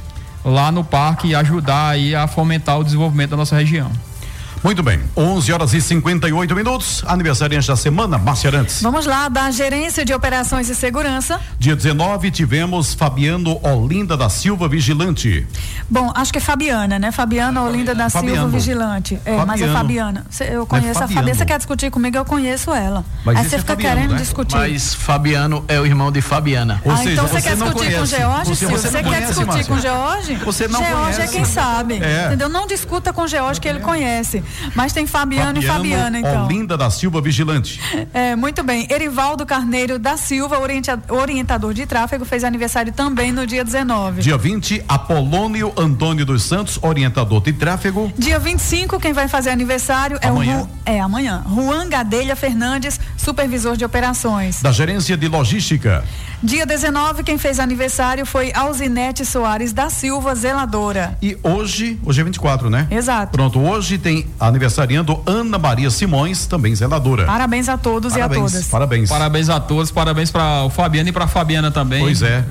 lá 0.49 0.71
no 0.71 0.83
parque 0.83 1.29
e 1.29 1.35
ajudar 1.35 1.89
aí 1.89 2.15
a 2.15 2.27
fomentar 2.27 2.79
o 2.79 2.83
desenvolvimento 2.83 3.31
da 3.31 3.37
nossa 3.37 3.55
região. 3.55 3.91
Muito 4.61 4.83
bem, 4.83 4.99
11 5.15 5.53
horas 5.53 5.73
e 5.73 5.81
58 5.81 6.53
minutos. 6.53 7.01
Aniversariante 7.07 7.65
da 7.65 7.77
semana, 7.77 8.17
Márcia 8.17 8.49
Arantes. 8.49 8.81
Vamos 8.81 9.05
lá, 9.05 9.29
da 9.29 9.49
Gerência 9.51 10.03
de 10.03 10.13
Operações 10.13 10.67
e 10.69 10.75
Segurança. 10.75 11.39
Dia 11.57 11.77
19 11.77 12.29
tivemos 12.29 12.93
Fabiano 12.93 13.57
Olinda 13.63 14.17
da 14.17 14.29
Silva 14.29 14.67
Vigilante. 14.67 15.47
Bom, 15.89 16.11
acho 16.13 16.33
que 16.33 16.39
é 16.39 16.41
Fabiana, 16.41 16.99
né? 16.99 17.09
Fabiana 17.09 17.63
Olinda 17.63 17.95
da 17.95 18.09
Fabiano. 18.09 18.35
Silva 18.35 18.49
Vigilante. 18.49 19.15
É, 19.15 19.17
Fabiano. 19.17 19.47
mas 19.47 19.61
é 19.61 19.67
Fabiana. 19.71 20.25
Eu 20.51 20.65
conheço 20.65 20.99
é 20.99 21.03
a 21.03 21.07
Fabiana. 21.07 21.33
Você 21.33 21.45
quer 21.45 21.57
discutir 21.57 21.89
comigo? 21.89 22.17
Eu 22.17 22.25
conheço 22.25 22.73
ela. 22.73 23.05
Mas 23.23 23.37
Aí 23.37 23.47
você 23.47 23.55
é 23.55 23.59
fica 23.59 23.73
Fabiano, 23.73 23.95
querendo 23.95 24.11
né? 24.11 24.17
discutir. 24.17 24.57
Mas 24.57 24.93
Fabiano 24.93 25.63
é 25.69 25.79
o 25.79 25.85
irmão 25.85 26.11
de 26.11 26.19
Fabiana. 26.19 26.81
Ou 26.83 26.91
ah, 26.91 26.97
seja, 26.97 27.11
então 27.13 27.27
você, 27.27 27.41
quer 27.41 27.55
discutir 27.55 27.73
conhece. 27.75 27.97
com 27.97 28.05
George, 28.05 28.55
Silvio? 28.57 28.77
Você, 28.77 28.89
você 28.89 29.03
quer 29.03 29.21
discutir 29.21 29.45
Márcia. 29.45 29.65
com 29.65 29.79
George? 29.79 30.35
Você 30.35 30.67
não 30.67 30.79
George 30.83 31.01
conhece. 31.01 31.21
é 31.21 31.27
quem 31.27 31.45
sabe. 31.45 32.03
É. 32.03 32.25
Entendeu? 32.27 32.49
Não 32.49 32.67
discuta 32.67 33.13
com 33.13 33.25
George 33.25 33.61
que 33.61 33.67
ele 33.69 33.79
conhece. 33.79 34.43
Mas 34.75 34.93
tem 34.93 35.05
Fabiano, 35.05 35.61
Fabiano 35.61 35.85
e 35.85 35.91
Fabiana, 35.91 36.19
então. 36.19 36.45
Olinda 36.45 36.77
da 36.77 36.89
Silva 36.89 37.21
Vigilante. 37.21 37.79
É, 38.13 38.35
muito 38.35 38.63
bem. 38.63 38.87
Erivaldo 38.89 39.45
Carneiro 39.45 39.97
da 39.99 40.17
Silva, 40.17 40.59
orientador 41.09 41.73
de 41.73 41.85
tráfego, 41.85 42.25
fez 42.25 42.43
aniversário 42.43 42.91
também 42.91 43.31
no 43.31 43.45
dia 43.45 43.63
19. 43.63 44.21
Dia 44.21 44.37
20, 44.37 44.83
Apolônio 44.87 45.73
Antônio 45.77 46.25
dos 46.25 46.43
Santos, 46.43 46.79
orientador 46.81 47.41
de 47.41 47.53
tráfego. 47.53 48.11
Dia 48.17 48.39
25, 48.39 48.99
quem 48.99 49.13
vai 49.13 49.27
fazer 49.27 49.49
aniversário 49.49 50.19
amanhã. 50.21 50.53
é 50.53 50.57
o 50.57 50.59
Ru, 50.61 50.69
é 50.85 50.99
amanhã. 50.99 51.43
Juan 51.47 51.89
Gadelha 51.89 52.35
Fernandes, 52.35 52.99
supervisor 53.17 53.75
de 53.75 53.85
operações. 53.85 54.61
Da 54.61 54.71
gerência 54.71 55.15
de 55.17 55.27
logística. 55.27 56.03
Dia 56.41 56.65
19, 56.65 57.23
quem 57.23 57.37
fez 57.37 57.59
aniversário 57.59 58.25
foi 58.25 58.53
Alzinete 58.53 59.25
Soares 59.25 59.73
da 59.73 59.89
Silva, 59.89 60.33
zeladora. 60.33 61.17
E 61.21 61.37
hoje, 61.43 61.99
hoje 62.05 62.21
é 62.21 62.23
24, 62.23 62.69
né? 62.69 62.87
Exato. 62.89 63.33
Pronto, 63.33 63.59
hoje 63.59 63.97
tem 63.97 64.25
aniversariando 64.39 65.21
Ana 65.25 65.57
Maria 65.59 65.89
Simões, 65.89 66.45
também 66.45 66.73
zeladora. 66.73 67.25
Parabéns 67.25 67.67
a 67.67 67.77
todos 67.77 68.13
parabéns, 68.13 68.37
e 68.37 68.39
a 68.39 68.51
todas. 68.51 68.67
Parabéns. 68.67 69.09
Parabéns 69.09 69.49
a 69.49 69.59
todos, 69.59 69.91
parabéns 69.91 70.31
para 70.31 70.63
o 70.63 70.69
Fabiano 70.69 71.09
e 71.09 71.11
para 71.11 71.27
Fabiana 71.27 71.71
também. 71.71 71.99
Pois 71.99 72.21
é. 72.21 72.45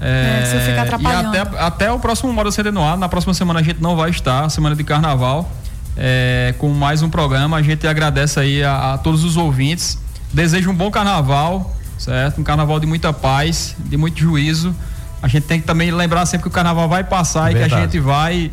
É, 0.00 0.42
é 0.44 0.60
fica 0.60 0.82
atrapalhando. 0.82 1.34
E 1.34 1.38
até, 1.38 1.58
até 1.58 1.92
o 1.92 1.98
próximo 1.98 2.32
Moda 2.32 2.52
CD 2.52 2.70
no 2.70 2.84
ar, 2.84 2.96
na 2.96 3.08
próxima 3.08 3.34
semana 3.34 3.58
a 3.58 3.62
gente 3.64 3.82
não 3.82 3.96
vai 3.96 4.10
estar, 4.10 4.48
semana 4.50 4.76
de 4.76 4.84
carnaval, 4.84 5.50
é, 5.96 6.54
com 6.58 6.68
mais 6.68 7.02
um 7.02 7.10
programa. 7.10 7.56
A 7.56 7.62
gente 7.62 7.88
agradece 7.88 8.38
aí 8.38 8.62
a, 8.62 8.94
a 8.94 8.98
todos 8.98 9.24
os 9.24 9.36
ouvintes. 9.36 9.98
Desejo 10.32 10.70
um 10.70 10.74
bom 10.74 10.92
carnaval 10.92 11.81
certo? 12.02 12.40
Um 12.40 12.44
carnaval 12.44 12.78
de 12.80 12.86
muita 12.86 13.12
paz, 13.12 13.76
de 13.78 13.96
muito 13.96 14.18
juízo. 14.18 14.74
A 15.22 15.28
gente 15.28 15.44
tem 15.44 15.60
que 15.60 15.66
também 15.66 15.90
lembrar 15.90 16.26
sempre 16.26 16.42
que 16.42 16.48
o 16.48 16.50
carnaval 16.50 16.88
vai 16.88 17.04
passar 17.04 17.52
Verdade. 17.52 17.66
e 17.66 17.68
que 17.68 17.74
a 17.74 17.80
gente 17.80 18.00
vai 18.00 18.50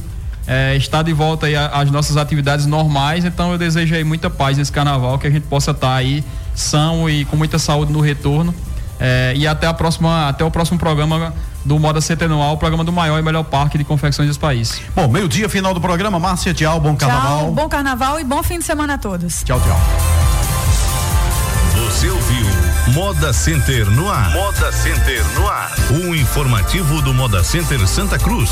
é, 0.48 0.76
está 0.76 1.04
de 1.04 1.14
volta 1.14 1.46
aí 1.46 1.56
às 1.56 1.92
nossas 1.92 2.18
atividades 2.18 2.66
normais. 2.66 3.26
Então 3.26 3.52
eu 3.52 3.58
desejo 3.58 3.94
aí 3.94 4.04
muita 4.04 4.30
paz 4.30 4.58
nesse 4.58 4.72
carnaval, 4.72 5.18
que 5.20 5.28
a 5.28 5.30
gente 5.30 5.44
possa 5.44 5.72
estar 5.72 5.96
aí 5.96 6.24
são 6.56 7.10
e 7.10 7.24
com 7.26 7.38
muita 7.38 7.60
saúde 7.60 7.92
no 7.92 8.02
retorno. 8.02 8.54
É, 9.00 9.34
e 9.36 9.48
até 9.48 9.66
a 9.66 9.74
próxima, 9.74 10.28
até 10.28 10.44
o 10.44 10.52
próximo 10.52 10.78
programa 10.78 11.34
do 11.64 11.80
Moda 11.80 12.02
Centenual, 12.02 12.56
o 12.56 12.58
programa 12.58 12.84
do 12.84 12.92
maior 12.92 13.18
e 13.20 13.22
melhor 13.22 13.44
parque 13.44 13.78
de 13.78 13.84
confecções 13.84 14.28
desse 14.28 14.40
país. 14.40 14.82
Bom, 14.96 15.08
meio-dia, 15.08 15.48
final 15.48 15.74
do 15.74 15.80
programa. 15.80 16.20
Márcia, 16.20 16.54
tchau, 16.54 16.80
bom 16.80 16.96
carnaval. 16.96 17.40
Tchau, 17.40 17.52
bom 17.52 17.70
carnaval 17.70 18.20
e 18.20 18.24
bom 18.24 18.42
fim 18.44 18.60
de 18.60 18.66
semana 18.66 18.96
a 18.96 18.98
todos. 18.98 19.44
Tchau, 19.44 19.60
tchau. 19.62 19.80
Você 21.76 22.10
ouviu 22.10 22.59
Moda 22.88 23.32
Center 23.34 23.86
no 23.92 24.10
ar. 24.10 24.32
Moda 24.32 24.72
Center 24.72 25.24
no 25.36 25.48
ar. 25.48 25.72
Um 25.92 26.16
informativo 26.16 27.02
do 27.02 27.14
Moda 27.14 27.44
Center 27.44 27.88
Santa 27.88 28.18
Cruz. 28.18 28.52